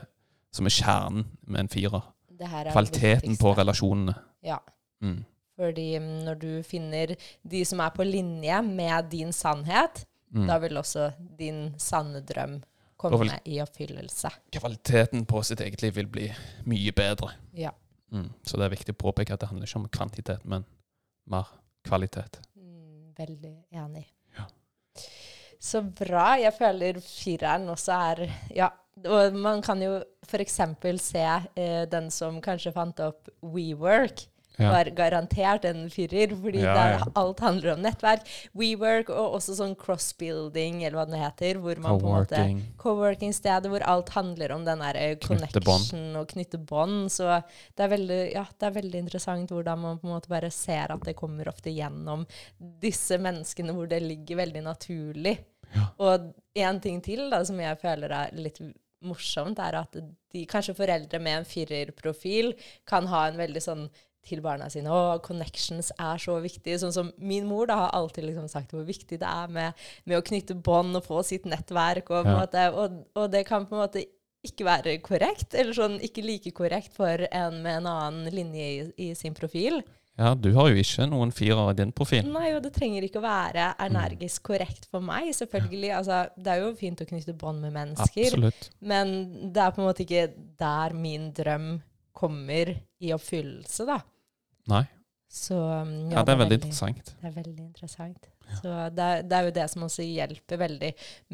[0.52, 2.04] som er kjernen med en firer.
[2.40, 4.16] Er Kvaliteten på relasjonene.
[4.44, 4.60] Ja.
[5.04, 5.20] Mm.
[5.60, 7.14] Fordi mm, når du finner
[7.46, 10.48] de som er på linje med din sannhet, Mm.
[10.50, 12.56] da vil også din sanne drøm
[12.98, 14.32] komme vel, i oppfyllelse.
[14.56, 16.24] Kvaliteten på sitt eget liv vil bli
[16.66, 17.36] mye bedre.
[17.54, 17.70] Ja.
[18.10, 18.32] Mm.
[18.42, 20.66] Så det er viktig å påpeke at det handler ikke om kvantitet, men
[21.30, 21.52] mer
[21.86, 22.40] kvalitet.
[22.58, 24.08] Mm, veldig enig.
[24.40, 24.48] Ja.
[25.62, 26.34] Så bra.
[26.42, 28.24] Jeg føler fireren også er
[28.58, 28.72] ja,
[29.06, 30.58] og man kan jo f.eks.
[31.02, 31.24] se
[31.56, 34.26] eh, den som kanskje fant opp WeWork.
[34.58, 34.70] Ja.
[34.70, 37.06] Var garantert en firer, fordi Ja, ja.
[37.18, 38.28] alt handler om nettverk.
[38.54, 41.62] WeWork og også sånn crossbuilding, eller hva det heter.
[41.64, 42.60] Hvor man på en måte Co-working.
[42.84, 47.10] Coworking-stedet hvor alt handler om den der eh, connection og knytte bånd.
[47.12, 47.30] Så
[47.74, 50.94] det er, veldig, ja, det er veldig interessant hvordan man på en måte bare ser
[50.94, 52.28] at det kommer ofte gjennom
[52.60, 55.38] disse menneskene hvor det ligger veldig naturlig.
[55.98, 58.60] Og en ting til da, som jeg føler er litt
[59.04, 62.54] morsomt, er at de, kanskje foreldre med en firerprofil
[62.90, 63.88] kan ha en veldig sånn
[64.26, 64.88] til barna sine.
[64.90, 66.78] Og connections er så viktig.
[66.80, 69.74] Sånn som min mor da har alltid liksom sagt hvor viktig det er med,
[70.06, 72.10] med å knytte bånd og få sitt nettverk.
[72.10, 72.40] Og, på Ja.
[72.40, 74.06] måte, og, og det kan på en måte
[74.44, 78.66] ikke være korrekt, eller sånn ikke like korrekt for en med en annen linje
[78.98, 79.82] i, i sin profil.
[80.20, 82.28] Ja, du har jo ikke noen firer i din profil.
[82.30, 83.86] Nei, og det trenger ikke å være Mm.
[83.88, 85.90] energisk korrekt for meg, selvfølgelig.
[85.98, 88.70] Altså, det er jo fint å knytte bånd med mennesker, Absolutt.
[88.82, 90.28] men det er på en måte ikke
[90.60, 91.82] der min drøm
[92.14, 94.02] kommer i oppfyllelse, da.
[94.72, 94.86] Nei.
[95.34, 97.08] Så um, Ja, det er veldig interessant.
[97.18, 98.28] Det er veldig interessant.
[98.60, 100.92] Så det, det er jo det som også hjelper veldig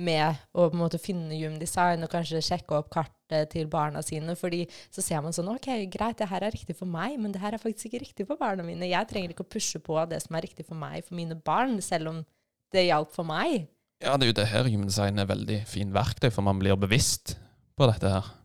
[0.08, 4.00] med å på en måte finne Jum Design og kanskje sjekke opp kartet til barna
[4.06, 4.38] sine.
[4.40, 7.44] fordi så ser man sånn OK, greit, det her er riktig for meg, men det
[7.44, 8.88] her er faktisk ikke riktig for barna mine.
[8.88, 11.76] Jeg trenger ikke å pushe på det som er riktig for meg for mine barn,
[11.84, 12.24] selv om
[12.72, 13.68] det hjalp for meg.
[14.00, 16.80] Ja, det er jo det her Jum design er veldig fin verktøy, for man blir
[16.80, 17.36] bevisst
[17.76, 18.36] på dette her.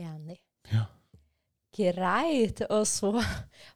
[0.00, 0.40] Enig.
[1.76, 2.60] Greit.
[2.70, 3.12] Og så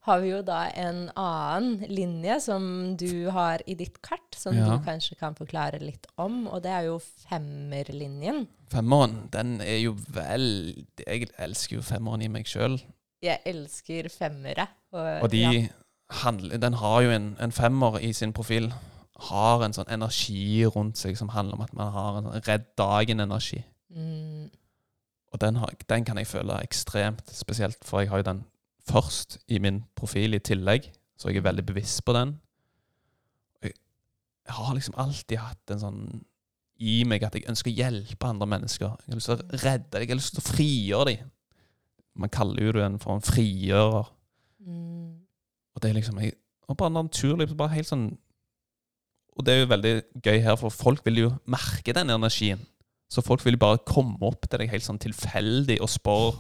[0.07, 2.65] har vi jo da en annen linje som
[3.01, 4.65] du har i ditt kart, som Ja.
[4.77, 8.47] du kanskje kan forklare litt om, og det er jo femmerlinjen.
[8.73, 12.81] Femmeren, den er jo veldig Jeg elsker jo femmeren i meg sjøl.
[13.23, 14.67] Jeg elsker femmere.
[14.93, 15.63] Og, Og de ja.
[16.11, 18.73] handler, den har jo en, en femmer i sin profil.
[19.31, 22.65] Har en sånn energi rundt seg som handler om at man har en sånn redd
[22.77, 23.63] dagen-energi.
[23.95, 24.51] Mm,
[25.35, 28.45] Og den, har, den kan jeg føle ekstremt spesielt, for jeg har jo den
[28.87, 30.87] først i min profil i tillegg,
[31.19, 32.37] så jeg er veldig bevisst på den.
[33.65, 33.75] Jeg,
[34.47, 36.01] har liksom alltid hatt en sånn
[36.85, 38.93] i meg at jeg ønsker å hjelpe andre mennesker.
[39.07, 41.33] Jeg har lyst til å redde dem, jeg har lyst til å frigjøre dem.
[42.15, 44.11] Man kaller jo det en for en frigjører.
[44.67, 45.09] mm,
[45.75, 46.37] Og det er liksom jeg,
[46.69, 48.13] og bare naturlig, bare helt sånn
[49.35, 52.61] Og det er jo veldig gøy her, for folk vil jo merke den energien.
[53.15, 56.33] Så folk vil bare komme opp til deg helt sånn tilfeldig og spørre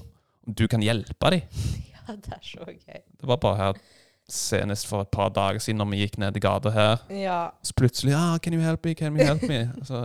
[0.44, 1.44] om du kan hjelpe dem.
[1.94, 3.02] ja, det er så gøy.
[3.20, 3.78] Det var bare her
[4.28, 7.02] senest for et par dager siden når vi gikk ned i gata her.
[7.12, 7.38] Ja.
[7.62, 8.94] Så plutselig ah, 'Can you help me?
[8.96, 10.00] Can you help me?' Så,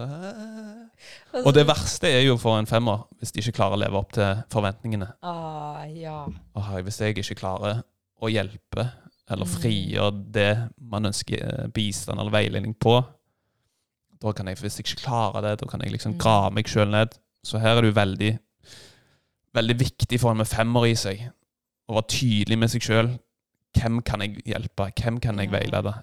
[1.33, 3.97] Og og det verste er jo for en femmer, hvis de ikke klarer å leve
[3.99, 5.07] opp til forventningene.
[5.23, 6.25] ah, Ja.
[6.55, 7.83] Ah, hvis jeg ikke klarer
[8.21, 8.89] å hjelpe
[9.29, 9.51] eller Mm.
[9.61, 12.99] frigjøre det man ønsker eh, bistand eller veiledning på,
[14.21, 16.19] da kan jeg, hvis jeg ikke klarer det, da kan jeg liksom Mm.
[16.19, 17.15] grave meg sjøl ned.
[17.43, 18.31] Så her er det jo veldig,
[19.55, 21.21] veldig viktig for en med femmer i seg
[21.89, 23.09] å være tydelig med seg sjøl.
[23.77, 24.89] Hvem kan jeg hjelpe?
[25.01, 25.93] Hvem kan jeg veilede?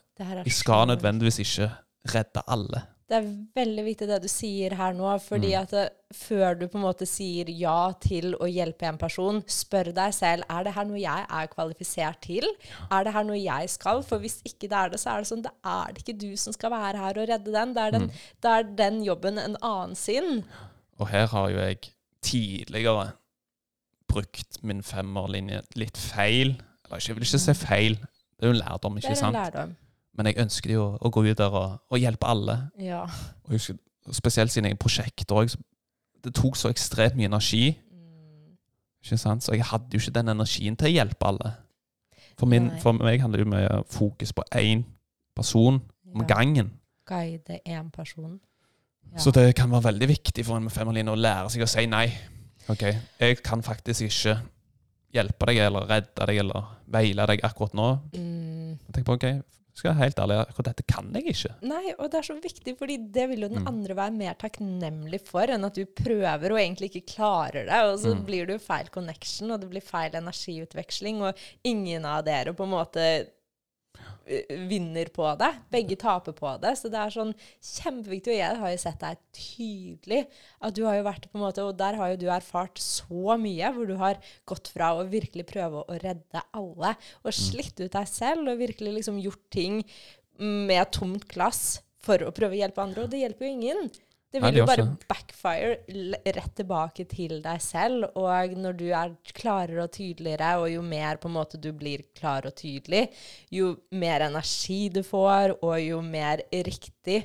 [0.47, 1.71] Jeg skal nødvendigvis ikke
[2.15, 2.83] redde alle.
[3.09, 5.61] Det er veldig viktig det du sier her nå, fordi Mm.
[5.63, 9.93] at det, før du på en måte sier ja til å hjelpe en person, spør
[9.95, 12.43] deg selv er det her noe jeg er kvalifisert til.
[12.91, 14.03] Er det her noe jeg skal?
[14.03, 16.37] For hvis ikke det er det, så er det sånn, det er det ikke du
[16.37, 17.75] som skal være her og redde den.
[17.75, 18.11] Det er den, Mm.
[18.43, 20.45] det er den jobben en annen sin.
[20.99, 21.79] Og her har jo jeg
[22.23, 23.13] tidligere
[24.09, 26.57] brukt min femmerlinje litt feil.
[26.87, 29.35] Eller jeg vil ikke si feil, det er jo en lærdom, ikke sant?
[29.35, 29.55] Det er en sant?
[29.55, 29.77] lærdom.
[30.17, 32.55] Men jeg ønsket jo å gå ut der og, og hjelpe alle.
[32.81, 33.03] Ja.
[33.45, 33.77] Og husker,
[34.17, 35.53] spesielt siden jeg er prosjekt òg.
[36.25, 37.75] Det tok så ekstremt mye energi.
[37.93, 38.57] Mm.
[39.05, 39.45] Ikke sant?
[39.45, 41.53] Så jeg hadde jo ikke den energien til å hjelpe alle.
[42.37, 44.83] For, min, for meg handler det jo mye fokus på én
[45.37, 45.79] person
[46.15, 46.27] om Ja.
[46.35, 46.73] gangen.
[47.09, 48.39] Guide én person.
[49.13, 49.19] Ja.
[49.23, 51.85] Så det kan være veldig viktig for en med femmerlinje å lære seg å si
[51.87, 52.09] nei.
[52.69, 52.83] Ok,
[53.21, 54.35] jeg kan faktisk ikke
[55.15, 57.87] hjelpe deg eller redde deg eller veile deg akkurat nå.
[58.17, 58.73] Mm.
[58.93, 59.27] Tenk på, ok,
[59.77, 61.51] skal jeg helt ærlig, akkurat dette kan jeg ikke.
[61.69, 63.69] Nei, og det er så viktig, fordi det vil jo den Mm.
[63.69, 67.81] andre være mer takknemlig for enn at du prøver og egentlig ikke klarer det.
[67.85, 68.25] Og så Mm.
[68.25, 71.35] blir det jo feil connection, og det blir feil energiutveksling, og
[71.65, 73.27] ingen av dere på en måte
[74.69, 75.53] vinner på det.
[75.73, 76.75] Begge taper på det.
[76.81, 78.35] Så det er sånn kjempeviktig.
[78.35, 80.23] Og jeg har jo sett deg tydelig
[80.61, 83.37] at du har jo vært på en måte Og der har jo du erfart så
[83.41, 87.93] mye, hvor du har gått fra å virkelig prøve å redde alle, og slitt ut
[87.93, 89.83] deg selv, og virkelig liksom gjort ting
[90.39, 93.89] med tomt glass for å prøve å hjelpe andre, og det hjelper jo ingen.
[94.37, 95.71] Det vil jo bare backfire
[96.37, 98.11] rett tilbake til deg selv.
[98.21, 102.05] Og når du er klarere og tydeligere, og jo mer på en måte du blir
[102.17, 103.07] klar og tydelig,
[103.55, 107.25] jo mer energi du får, og jo mer riktig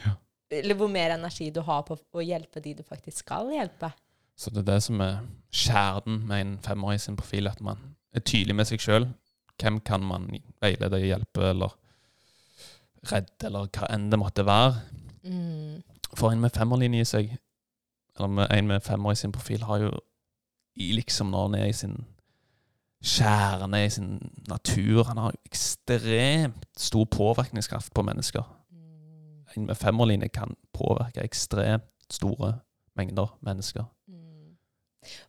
[0.00, 0.14] Ja.
[0.52, 3.90] Eller hvor mer energi du har på å hjelpe de du faktisk skal hjelpe.
[4.36, 5.18] Så det er det som er
[5.52, 7.80] kjernen med en femmer i sin profil, at man
[8.16, 9.06] er tydelig med seg sjøl.
[9.60, 10.30] Hvem kan man
[10.64, 11.76] veilede, hjelpe eller
[13.10, 14.80] redde, eller hva enn det måtte være.
[15.26, 15.82] Mm.
[16.16, 17.36] For en med femmerlinje i seg,
[18.16, 19.92] eller med en med femmer i sin profil, har jo
[20.76, 22.04] liksom når han er i sin
[23.02, 28.42] kjerne, i sin natur Han har ekstremt stor påvirkningskraft på mennesker.
[28.70, 29.44] Mm.
[29.56, 32.58] En med femmerlinje kan påvirke ekstremt store
[32.96, 33.84] mengder mennesker.
[34.08, 34.56] Mm.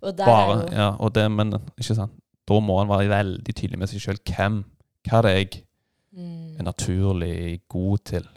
[0.01, 2.11] Og Bare, jo ja, og det, men ikke sant?
[2.47, 4.19] Da må han være veldig tydelig med seg sjøl.
[4.27, 4.63] Hvem?
[5.07, 5.63] Hva er det jeg
[6.11, 6.57] mm.
[6.59, 8.27] er naturlig god til?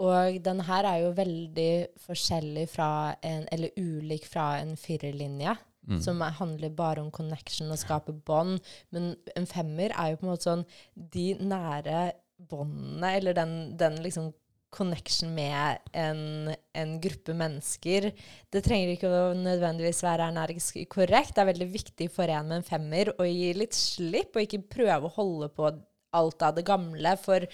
[0.00, 1.72] Og den her er jo veldig
[2.06, 2.90] forskjellig fra
[3.26, 5.58] en Eller ulik fra en firerlinje,
[5.88, 6.00] Mm.
[6.04, 8.60] som er, handler bare om connection og skape bånd.
[8.92, 12.12] Men en femmer er jo på en måte sånn De nære
[12.50, 14.30] båndene, eller den, den liksom
[14.70, 18.10] connection med en, en gruppe mennesker.
[18.52, 21.34] Det trenger ikke å nødvendigvis være energisk korrekt.
[21.34, 24.62] Det er veldig viktig for en med en femmer å gi litt slipp, og ikke
[24.76, 25.72] prøve å holde på
[26.16, 27.16] alt av det gamle.
[27.22, 27.46] For,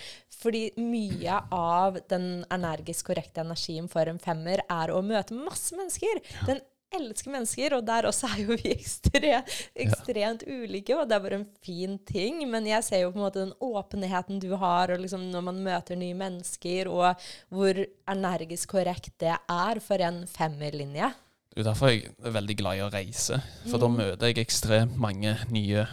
[0.42, 6.22] fordi mye av den energisk korrekte energien for en femmer er å møte masse mennesker.
[6.46, 6.62] Den
[6.96, 11.38] elsker mennesker, og der også er jo vi ekstremt, ekstremt ulike, og det er bare
[11.40, 12.38] en fin ting.
[12.48, 15.58] Men jeg ser jo på en måte den åpenheten du har, og liksom når man
[15.66, 17.18] møter nye mennesker, og
[17.52, 21.10] hvor energisk korrekt det er for en femmerlinje.
[21.56, 23.38] Det er derfor jeg er veldig glad i å reise.
[23.66, 23.96] For da Mm.
[23.96, 25.86] møter jeg ekstremt mange nye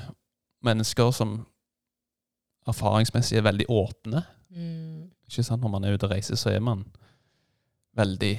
[0.63, 1.45] mennesker som
[2.69, 4.23] erfaringsmessig er veldig åpne.
[4.53, 5.09] Mm.
[5.29, 5.63] Ikke sant?
[5.63, 6.85] Når man er ute og reiser, så er man
[7.97, 8.33] veldig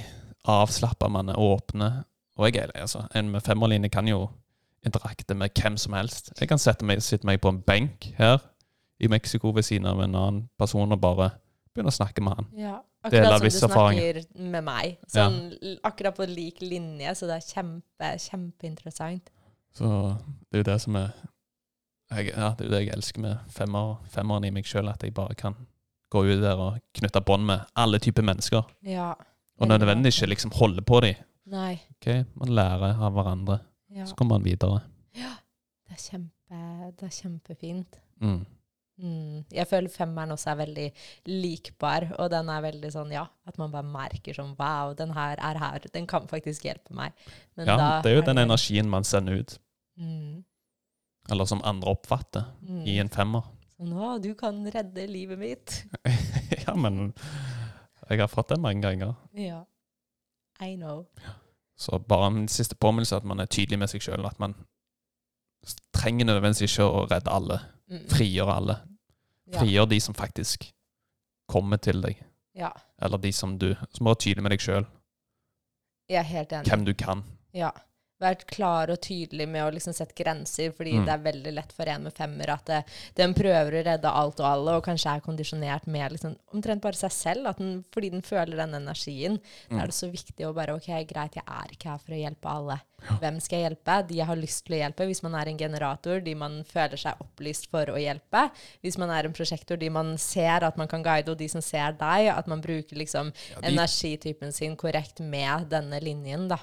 [0.51, 1.91] avslappa, man er åpne.
[2.35, 3.05] Og jeg er det, altså.
[3.15, 4.25] En med femmerlinje kan jo
[4.85, 6.33] interakte med hvem som helst.
[6.39, 8.37] Jeg kan sette meg, sitte meg på en benk her
[9.01, 11.31] i Mexico ved siden av en annen person og bare
[11.73, 12.51] begynne å snakke med han.
[12.59, 12.75] Ja.
[13.05, 14.95] Akkurat som du snakker med meg.
[15.13, 15.75] Sånn, ja.
[15.85, 19.29] Akkurat på lik linje, så det er kjempe, kjempeinteressant.
[19.75, 19.89] Så
[20.49, 21.11] det er jo det som er
[22.11, 25.03] jeg, Ja, det er jo det jeg elsker med femmer, femmeren i meg sjøl, at
[25.03, 25.55] jeg bare kan
[26.11, 28.63] gå ut der og knytte bånd med alle typer mennesker.
[28.85, 29.13] Ja.
[29.59, 31.15] Og nødvendigvis ikke liksom holde på dem.
[31.45, 31.79] Nei.
[31.97, 32.23] Okay?
[32.35, 34.05] Man lærer av hverandre, Ja.
[34.05, 34.81] så kommer man videre.
[35.15, 37.99] Det er, kjempe, det er kjempefint.
[38.19, 38.45] Mm.
[38.97, 39.45] Mm.
[39.53, 40.85] Jeg føler femmeren også er veldig
[41.27, 45.37] likbar, og den er veldig sånn, ja, at man bare merker sånn, wow, den her
[45.39, 47.13] er her, den kan faktisk hjelpe meg.
[47.55, 49.57] Men Ja, det er jo den energien man sender ut,
[49.97, 50.43] Mm.
[51.31, 52.83] Eller som andre oppfatter, Mm.
[52.87, 53.43] i en femmer.
[53.77, 55.85] Sånn, å, du kan redde livet mitt.
[56.67, 57.13] ja, men
[58.09, 59.15] jeg har fått det mange ganger.
[59.33, 59.63] Ja.
[60.61, 61.05] I know.
[61.75, 64.23] Så bare en siste påminnelse at man er tydelig med seg sjøl.
[64.25, 64.53] At man
[65.95, 67.57] trenger nødvendigvis ikke å redde alle.
[67.91, 68.05] Mm.
[68.09, 68.75] Frigjøre alle.
[69.51, 69.59] Ja.
[69.59, 70.69] Frigjør de som faktisk
[71.51, 72.21] kommer til deg.
[72.55, 72.71] Ja.
[73.03, 74.85] Eller de som du Som er tydelig med deg sjøl.
[76.09, 76.69] Jeg er helt enig.
[76.69, 77.23] Hvem du kan.
[77.53, 77.71] Ja.
[78.21, 81.05] Vært klar og tydelig med å liksom sette grenser, fordi Mm.
[81.05, 82.83] det er veldig lett for en med femmer at det,
[83.15, 86.93] den prøver å redde alt og alle, og kanskje er kondisjonert med liksom, omtrent bare
[86.95, 89.35] seg selv, den, fordi den føler den energien.
[89.69, 89.81] Da Mm.
[89.81, 92.45] er det så viktig å bare OK, greit, jeg er ikke her for å hjelpe
[92.47, 92.79] alle.
[93.19, 94.07] Hvem skal jeg hjelpe?
[94.07, 95.05] De jeg har lyst til å hjelpe.
[95.05, 98.49] Hvis man er en generator, de man føler seg opplyst for å hjelpe.
[98.81, 101.61] Hvis man er en prosjektor, de man ser at man kan guide, og de som
[101.61, 102.29] ser deg.
[102.35, 106.57] At man bruker liksom Ja, de, energitypen sin korrekt med denne linjen, da.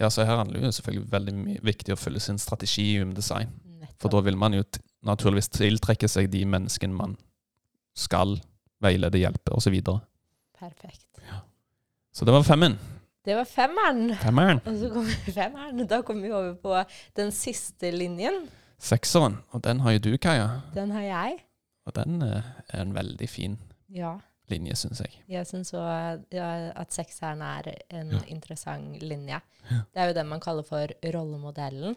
[0.00, 3.52] Ja, så her handler det jo selvfølgelig veldig viktig å følge sin strategi i UMDesign.
[3.52, 3.94] Design.
[4.02, 4.64] For da vil man jo
[5.06, 7.14] naturligvis tiltrekke seg de menneskene man
[7.96, 8.36] skal
[8.84, 9.78] veilede, hjelpe, osv.
[9.80, 9.96] Så,
[10.58, 11.06] Perfekt.
[12.12, 12.76] så det var femmen.
[13.26, 14.12] Det var femmeren.
[14.20, 14.60] Femmeren.
[14.66, 15.86] Og så kom femmeren.
[15.90, 16.76] Da kom vi over på
[17.18, 18.44] den siste linjen.
[18.78, 20.60] Sekseren, og den har jo du, Kaja.
[20.74, 21.38] Den har jeg.
[21.88, 23.56] Og den eh, er en veldig fin
[23.94, 24.16] Ja.
[24.52, 25.16] Linje, syns jeg.
[25.30, 28.20] Jeg syns òg ja, at sekseren er en Ja.
[28.32, 29.40] interessant linje.
[29.70, 29.80] Ja.
[29.94, 31.96] Det er jo den man kaller for rollemodellen.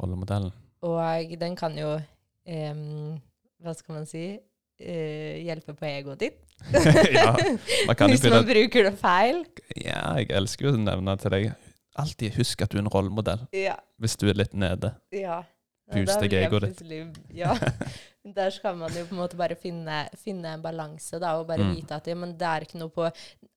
[0.00, 0.52] Rollemodellen.
[0.82, 1.96] Og den kan jo
[2.46, 3.20] um,
[3.58, 4.38] Hva skal man si?
[4.78, 6.44] Uh, hjelpe på egoet ditt.
[7.14, 7.32] ja,
[7.86, 9.44] man kan Hvis man bruker det feil.
[9.78, 11.52] Ja, jeg elsker jo å nevne til deg
[11.98, 13.74] Alltid husk at du er en rollemodell Ja.
[13.98, 14.94] hvis du er litt nede.
[15.14, 15.42] ja.
[15.88, 17.16] Da deg egoet ditt.
[17.32, 17.54] Ja.
[18.34, 21.64] Der skal man jo på en måte bare finne, finne en balanse, da, og bare
[21.64, 21.74] Mm.
[21.76, 23.06] vite at ja, men det er ikke noe på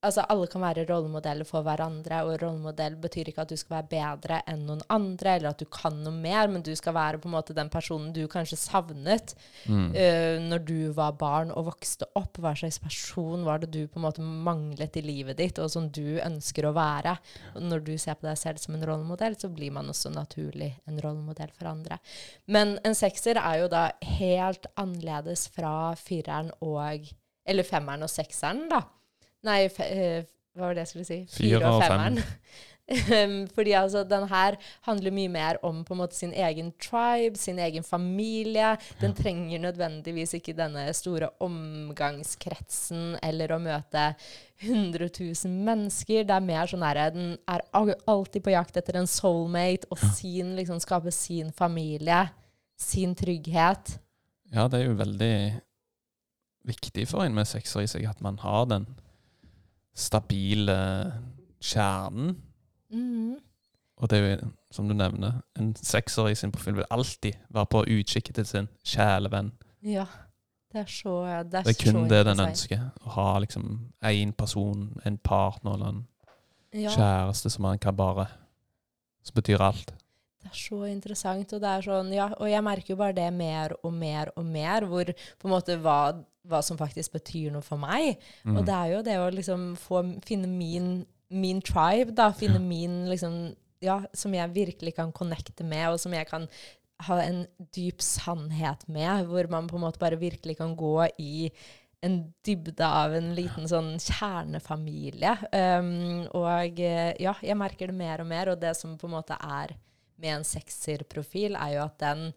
[0.02, 3.90] Altså, alle kan være rollemodeller for hverandre, og rollemodell betyr ikke at du skal være
[3.92, 7.30] bedre enn noen andre, eller at du kan noe mer, men du skal være på
[7.30, 9.36] en måte den personen du kanskje savnet
[9.68, 9.92] Mm.
[9.94, 12.40] uh, når du var barn og vokste opp.
[12.42, 15.90] Hva slags person var det du på en måte manglet i livet ditt, og som
[15.94, 17.14] du ønsker å være?
[17.56, 20.72] Og når du ser på deg selv som en rollemodell, så blir man også naturlig
[20.90, 22.00] en rollemodell for andre.
[22.48, 27.12] Men en sekser er jo da helt annerledes fra fireren og
[27.46, 28.84] Eller femmeren og sekseren, da.
[29.48, 31.22] Nei, fe, eh, Hva var det jeg skulle si?
[31.32, 32.20] Fire og femmeren.
[33.56, 37.60] Fordi altså, den her handler mye mer om på en måte sin egen tribe, sin
[37.60, 38.74] egen familie.
[39.00, 44.12] Den trenger nødvendigvis ikke denne store omgangskretsen eller å møte
[44.62, 46.26] 100 000 mennesker.
[46.28, 50.56] Det er mer sånn herre Den er alltid på jakt etter en soulmate og sin,
[50.60, 52.26] liksom, skape sin familie.
[52.82, 54.00] Sin trygghet.
[54.52, 55.36] Ja, det er jo veldig
[56.68, 58.86] viktig for en med sekser i seg at man har den
[59.96, 60.78] stabile
[61.62, 62.36] kjernen.
[62.92, 63.36] Mhm.
[64.02, 67.66] Og det er jo, som du nevner, en sekser i sin profil vil alltid være
[67.70, 69.52] på utkikk etter sin kjælevenn.
[69.86, 70.06] Ja.
[70.72, 72.80] Det er så Det er, Det er kun så det den ønsker.
[73.06, 76.08] Å ha liksom én person, en partner eller en
[76.74, 76.90] Ja.
[76.90, 78.28] kjæreste som man kan bare
[79.24, 79.94] Som betyr alt.
[80.42, 83.30] Det er så interessant, og det er sånn, ja, og jeg merker jo bare det
[83.36, 86.00] mer og mer og mer, hvor på en måte hva,
[86.50, 88.18] hva som faktisk betyr noe for meg.
[88.44, 88.56] Mm.
[88.58, 90.94] Og det er jo det å liksom få, finne min,
[91.30, 93.38] min tribe, da, finne min liksom,
[93.86, 96.50] ja, som jeg virkelig kan connecte med, og som jeg kan
[97.06, 101.52] ha en dyp sannhet med, hvor man på en måte bare virkelig kan gå i
[102.02, 105.36] en dybde av en liten sånn kjernefamilie.
[105.54, 109.18] Um, og eh, ja, jeg merker det mer og mer, og det som på en
[109.20, 109.76] måte er
[110.22, 112.28] med en sekserprofil, er jo at den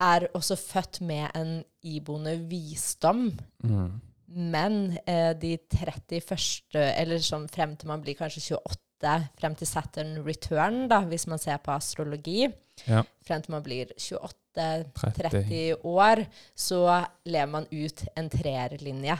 [0.00, 3.26] er også født med en iboende visdom.
[3.64, 4.00] Mm.
[4.30, 6.20] Men eh, de 31.,
[6.78, 11.40] eller sånn frem til man blir kanskje 28, frem til Saturn return, da, hvis man
[11.42, 12.48] ser på astrologi,
[12.86, 13.02] Ja.
[13.26, 14.30] frem til man blir 28,
[14.96, 15.30] 30.
[15.30, 16.24] 30 år,
[16.56, 19.18] så lever man ut en treerlinje.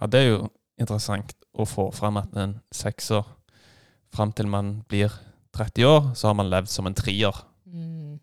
[0.00, 0.48] Ja, det er jo
[0.78, 3.26] interessant å få fram at en sekser
[4.14, 5.12] fram til man blir
[5.56, 7.34] 30 år, så har man levd som en trier.
[7.66, 8.18] Mm.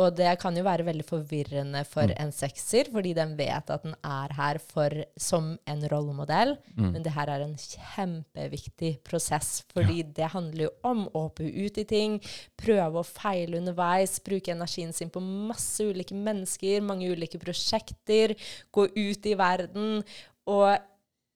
[0.00, 2.14] Og det kan jo være veldig forvirrende for Mm.
[2.16, 4.88] en sekser, fordi den vet at den er her for,
[5.18, 6.56] som en rollemodell.
[6.76, 6.92] Mm.
[6.92, 11.76] Men det her er en kjempeviktig prosess, fordi det handler jo om å hoppe ut
[11.76, 12.20] i ting,
[12.56, 18.36] prøve og feile underveis, bruke energien sin på masse ulike mennesker, mange ulike prosjekter,
[18.72, 20.02] gå ut i verden
[20.46, 20.78] og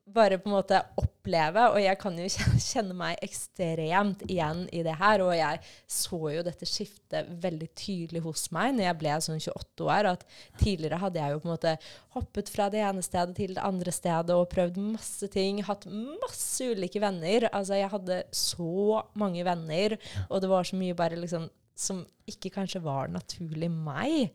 [0.07, 1.63] bare på en måte oppleve.
[1.73, 2.27] Og jeg kan jo
[2.69, 5.23] kjenne- meg ekstremt igjen i det her.
[5.25, 9.87] Og jeg så jo dette skiftet veldig tydelig hos meg når jeg ble sånn 28
[9.89, 10.11] år.
[10.13, 10.27] At
[10.61, 11.75] tidligere hadde jeg jo på en måte
[12.19, 15.63] hoppet fra det ene stedet til det andre stedet og prøvd masse ting.
[15.67, 17.49] Hatt masse ulike venner.
[17.53, 19.97] Altså, jeg hadde så mange venner,
[20.29, 24.29] og det var så mye bare liksom som ikke kanskje var naturlig meg.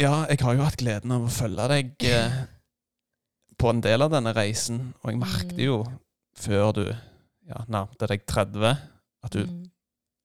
[0.00, 2.38] Ja, jeg har jo hatt gleden av å følge deg eh,
[3.58, 5.64] på en del av denne reisen, og jeg merket Mm.
[5.64, 5.84] jo
[6.36, 6.84] før du
[7.48, 8.76] ja, nærmte deg 30,
[9.24, 9.70] at du Mm.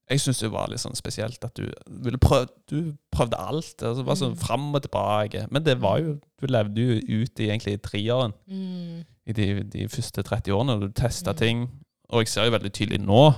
[0.09, 3.77] Jeg syns det var litt sånn spesielt at du ville prøve Du prøvde alt.
[3.81, 4.39] Altså, var sånn Mm.
[4.39, 5.47] fram og tilbake.
[5.51, 9.05] Men det var jo Du levde jo ut i egentlig trieren Mm.
[9.27, 10.79] i de, de første 30 årene.
[10.81, 11.37] Du testa Mm.
[11.37, 11.69] ting.
[12.09, 13.33] Og jeg ser jo veldig tydelig nå,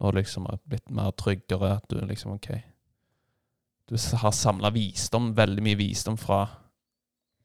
[0.00, 2.62] når du liksom har blitt mer tryggere, at du liksom OK
[3.88, 6.48] Du har samla visdom, veldig mye visdom fra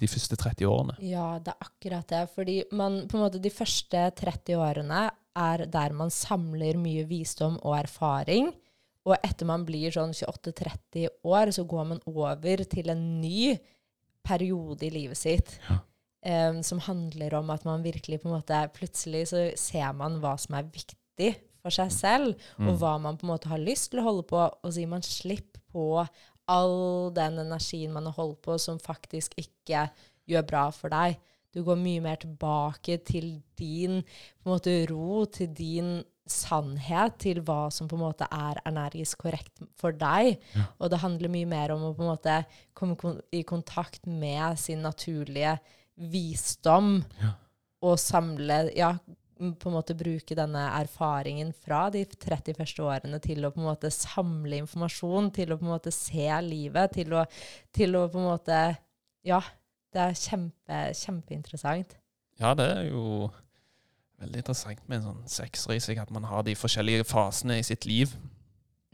[0.02, 0.96] de første 30 årene.
[1.00, 2.24] Ja, det er akkurat det.
[2.36, 7.58] Fordi man, på en måte, de første 30 årene er der man samler mye visdom
[7.64, 8.52] og erfaring.
[9.06, 13.54] Og etter man blir sånn 28-30 år, så går man over til en ny
[14.26, 15.58] periode i livet sitt.
[15.70, 15.82] Ja.
[16.26, 20.32] Um, som handler om at man virkelig på en måte Plutselig så ser man hva
[20.42, 22.78] som er viktig for seg selv, og Mm.
[22.82, 25.06] hva man på en måte har lyst til å holde på, og så gir man
[25.06, 26.08] slipp på
[26.52, 29.88] all den energien man har holdt på, som faktisk ikke
[30.30, 31.18] gjør bra for deg.
[31.56, 34.02] Du går mye mer tilbake til din
[34.46, 39.96] måte, ro, til din sannhet, til hva som på en måte er energisk korrekt for
[39.96, 40.40] deg.
[40.58, 40.66] Ja.
[40.82, 42.38] Og det handler mye mer om å på en måte
[42.76, 45.58] komme kon i kontakt med sin naturlige
[45.96, 47.36] visdom Ja.
[47.82, 48.96] og samle Ja,
[49.36, 53.68] på en måte bruke denne erfaringen fra de 30 første årene til å på en
[53.68, 57.26] måte samle informasjon, til å på en måte se livet, til å,
[57.76, 58.60] til å på en måte
[59.26, 59.42] Ja,
[59.96, 61.96] det er kjempe, kjempeinteressant.
[62.38, 63.32] Ja, det er jo
[64.22, 68.14] veldig interessant med en sånn sekser at man har de forskjellige fasene i sitt liv.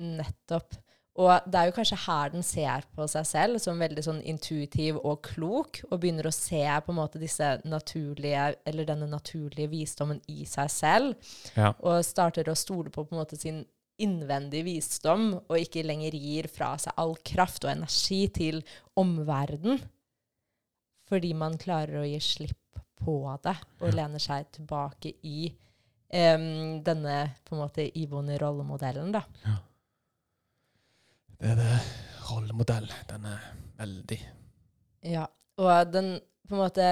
[0.01, 0.77] Nettopp.
[1.21, 4.97] Og det er jo kanskje her den ser på seg selv som veldig sånn intuitiv
[5.03, 10.21] og klok, og begynner å se på en måte disse naturlige, eller denne naturlige visdommen
[10.31, 11.73] i seg selv, Ja.
[11.79, 13.65] og starter å stole på på en måte sin
[14.01, 18.63] innvendig visdom, og ikke lenger gir fra seg all kraft og energi til
[18.97, 19.81] omverden,
[21.11, 22.57] fordi man klarer å gi slipp
[23.01, 25.51] på det, og lener seg tilbake i
[26.13, 29.21] um, denne på en måte iboende rollemodellen, da.
[31.41, 31.77] Det er det
[32.29, 32.85] rollemodell.
[33.09, 33.45] Den er
[33.79, 34.19] veldig
[35.09, 35.25] Ja,
[35.57, 36.89] og den på en måte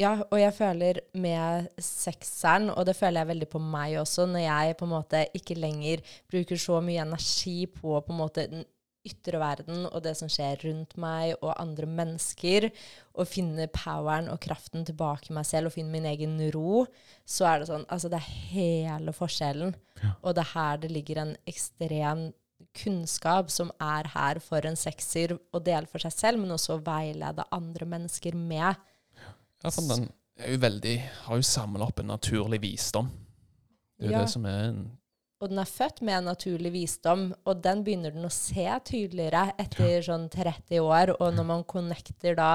[0.00, 4.40] Ja, og jeg føler med sekseren, og det føler jeg veldig på meg også, når
[4.40, 6.00] jeg på en måte ikke lenger
[6.32, 8.64] bruker så mye energi på på en måte den
[9.04, 12.70] ytre verden og det som skjer rundt meg og andre mennesker,
[13.14, 16.86] og finne poweren og kraften tilbake i meg selv og finne min egen ro,
[17.28, 19.76] så er det sånn Altså, det er hele forskjellen.
[20.22, 22.32] Og det er her det ligger en ekstrem
[22.74, 26.82] kunnskap som er her for en sekser å dele for seg selv, men også å
[26.84, 28.76] veilede andre mennesker med.
[29.64, 30.96] Ja, for den er jo veldig,
[31.28, 33.10] har jo samla opp en naturlig visdom.
[33.98, 34.24] Det er jo Ja.
[34.24, 34.82] det som er en
[35.42, 39.48] Og den er født med en naturlig visdom, og den begynner den å se tydeligere
[39.60, 41.12] etter sånn 30 år.
[41.18, 42.50] Og når man connecter da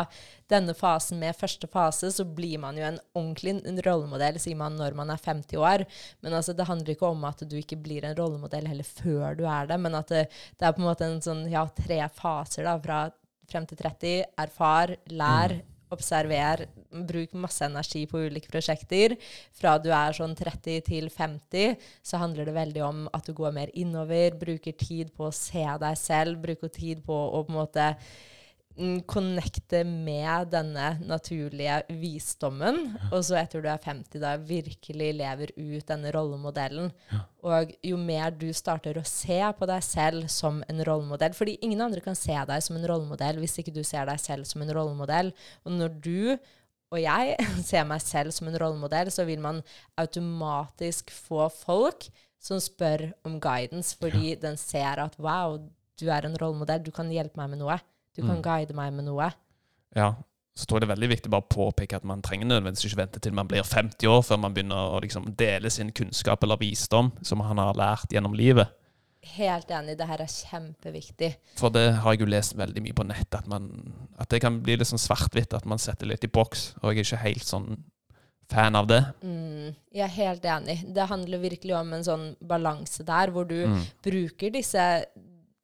[0.49, 4.97] denne fasen med første fase, så blir man jo en ordentlig rollemodell, sier man når
[4.97, 5.85] man er 50 år.
[6.23, 9.45] Men altså, det handler ikke om at du ikke blir en rollemodell heller før du
[9.45, 10.25] er det, men at det,
[10.57, 13.03] det er på en måte en sånn, ja, tre faser da, fra
[13.49, 14.23] frem til 30.
[14.39, 15.59] Erfar, lær,
[15.93, 16.65] observer,
[17.09, 19.15] bruk masse energi på ulike prosjekter.
[19.55, 23.55] Fra du er sånn 30 til 50, så handler det veldig om at du går
[23.55, 27.61] mer innover, bruker tid på å se deg selv, bruker tid på å på en
[27.61, 27.93] måte
[29.09, 32.93] connecte med denne naturlige visdommen.
[33.11, 36.91] Og så etter du er 50, da virkelig lever ut denne rollemodellen.
[37.43, 41.79] Og jo mer du starter å se på deg selv som en rollemodell Fordi ingen
[41.85, 44.73] andre kan se deg som en rollemodell hvis ikke du ser deg selv som en
[44.75, 45.31] rollemodell.
[45.63, 46.21] Og når du
[46.89, 47.35] og jeg
[47.69, 49.61] ser meg selv som en rollemodell, så vil man
[49.99, 52.09] automatisk få folk
[52.39, 55.57] som spør om guidance, fordi den ser at wow,
[55.99, 57.77] du er en rollemodell, du kan hjelpe meg med noe.
[58.19, 58.43] Du kan Mm.
[58.43, 59.31] guide meg med noe.
[59.95, 60.13] Ja.
[60.55, 62.97] Så tror jeg det er veldig viktig bare å påpeke at man trenger nødvendigvis ikke
[62.99, 66.57] vente til man blir 50 år før man begynner å liksom dele sin kunnskap eller
[66.59, 68.67] visdom som han har lært gjennom livet.
[69.35, 71.35] Helt enig, det her er kjempeviktig.
[71.59, 74.59] For det har jeg jo lest veldig mye på nett, at, man, at det kan
[74.63, 76.75] bli litt sånn svart-hvitt, at man setter litt i boks.
[76.81, 77.83] Og jeg er ikke helt sånn
[78.49, 79.01] fan av det.
[79.23, 80.77] Mm, jeg er helt enig.
[80.95, 83.83] Det handler virkelig om en sånn balanse der, hvor du Mm.
[84.03, 85.05] bruker disse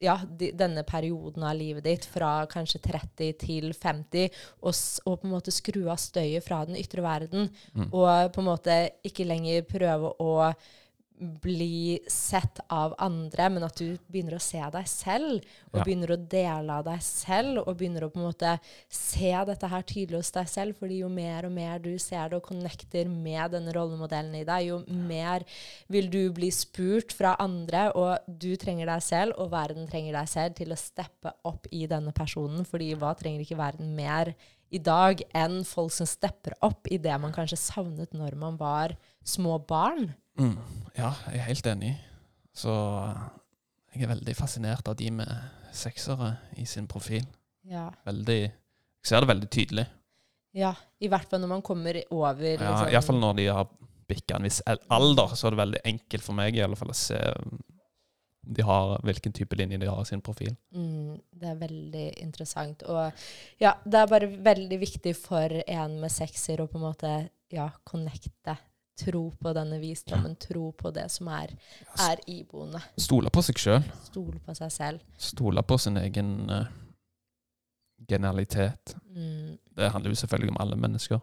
[0.06, 4.30] ja, de, denne perioden av livet ditt, fra kanskje 30 til 50,
[4.62, 4.74] og,
[5.06, 7.90] og på en måte skru av støyet fra den ytre verden, Mm.
[7.92, 8.76] og på en måte
[9.06, 10.32] ikke lenger prøve å
[11.20, 15.84] bli sett av andre, men at du begynner å se deg selv, og Ja.
[15.84, 18.60] begynner å dele av deg selv, og begynner å på en måte
[18.90, 22.36] se dette her tydelig hos deg selv, fordi jo mer og mer du ser det
[22.36, 25.44] og connecter med denne rollemodellen i deg, jo mer
[25.90, 30.28] vil du bli spurt fra andre, og du trenger deg selv, og verden trenger deg
[30.28, 34.36] selv til å steppe opp i denne personen, fordi hva trenger ikke verden mer
[34.72, 38.98] i dag enn folk som stepper opp i det man kanskje savnet når man var
[39.24, 40.16] små barn?
[40.40, 40.58] Mm.
[40.98, 41.94] Ja, jeg er helt enig.
[42.56, 42.72] Så
[43.96, 45.32] jeg er veldig fascinert av de med
[45.76, 47.26] seksere i sin profil.
[47.68, 47.90] Ja.
[48.06, 49.88] Veldig Jeg ser det veldig tydelig.
[50.54, 50.74] ja.
[51.02, 53.68] I hvert fall når man kommer over Ja, liksom- Iallfall når de har
[54.08, 56.96] bikka en viss alder, så er det veldig enkelt for meg i alle fall å
[56.96, 57.18] se
[58.48, 60.56] de har, hvilken type linje de har i sin profil.
[60.74, 62.84] Mm, det er veldig interessant.
[62.84, 63.12] Og
[63.60, 67.70] ja, det er bare veldig viktig for en med sekser å på en måte ja,
[67.84, 68.58] connecte.
[68.96, 71.52] Tro på denne visdommen, tro på det som er,
[72.00, 72.80] er iboende.
[72.98, 73.84] Stole på seg sjøl.
[74.08, 75.02] Stole på seg selv.
[75.20, 76.70] Stole på sin egen uh,
[78.08, 78.96] genialitet.
[79.12, 81.20] Mm, Det handler jo selvfølgelig om alle mennesker.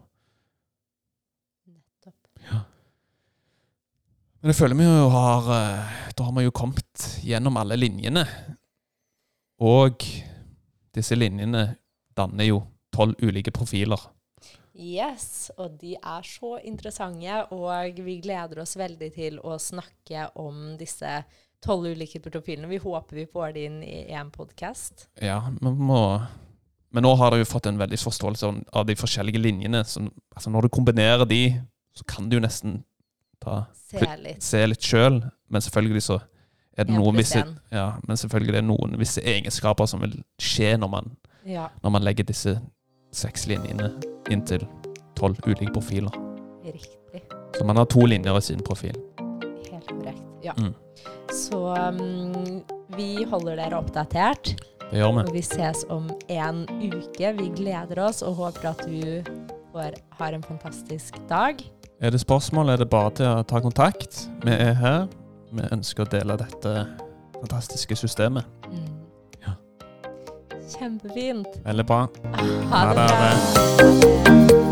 [1.65, 2.29] nettopp.
[2.51, 2.59] Ja.
[4.41, 8.25] Men jeg føler vi jo har eh, Da har vi jo kommet gjennom alle linjene.
[9.63, 10.03] Og
[10.93, 11.75] disse linjene
[12.17, 12.59] danner jo
[12.93, 13.97] tolv ulike profiler.
[14.73, 20.73] Yes, og de er så interessante, og vi gleder oss veldig til å snakke om
[20.79, 21.19] disse
[21.63, 22.67] tolv ulike portofilene.
[22.71, 25.07] Vi håper vi får det inn i én podkast.
[25.21, 26.27] Ja, må
[26.93, 29.83] Men nå har dere jo fått en veldig forståelse av- de forskjellige linjene.
[29.85, 30.03] Så,
[30.35, 31.39] altså når du kombinerer de,
[31.97, 32.83] så kan du jo nesten
[33.41, 34.43] ta, Se litt.
[34.43, 35.23] se litt sjøl.
[35.49, 36.19] Men selvfølgelig så
[36.77, 40.77] er det noen visse ja, Men selvfølgelig det er noen visse egenskaper som vil skje
[40.77, 41.11] når man,
[41.45, 42.59] Ja, når man legger disse
[43.13, 43.91] seks linjene
[44.33, 44.65] inn til
[45.17, 46.13] tolv ulike profiler.
[46.65, 47.21] riktig.
[47.57, 48.95] Så man har to linjer i sin profil.
[49.69, 50.23] Helt korrekt.
[50.43, 50.53] Ja.
[50.57, 50.73] Mm.
[51.33, 52.63] Så um,
[52.97, 54.55] vi holder dere oppdatert,
[54.89, 55.23] Det gjør vi.
[55.27, 57.33] og vi ses om en uke.
[57.37, 59.23] Vi gleder oss og håper at du
[59.73, 61.61] får, har en fantastisk dag.
[62.01, 64.25] Er det spørsmål, er det bare til å ta kontakt.
[64.43, 65.07] Vi er her.
[65.53, 66.73] Vi ønsker å dele dette
[67.39, 68.45] fantastiske systemet.
[68.69, 68.92] Mm.
[70.79, 71.47] Kjempefint.
[71.65, 72.01] Veldig bra.
[72.71, 74.47] Ha det Ha det.
[74.47, 74.62] bra.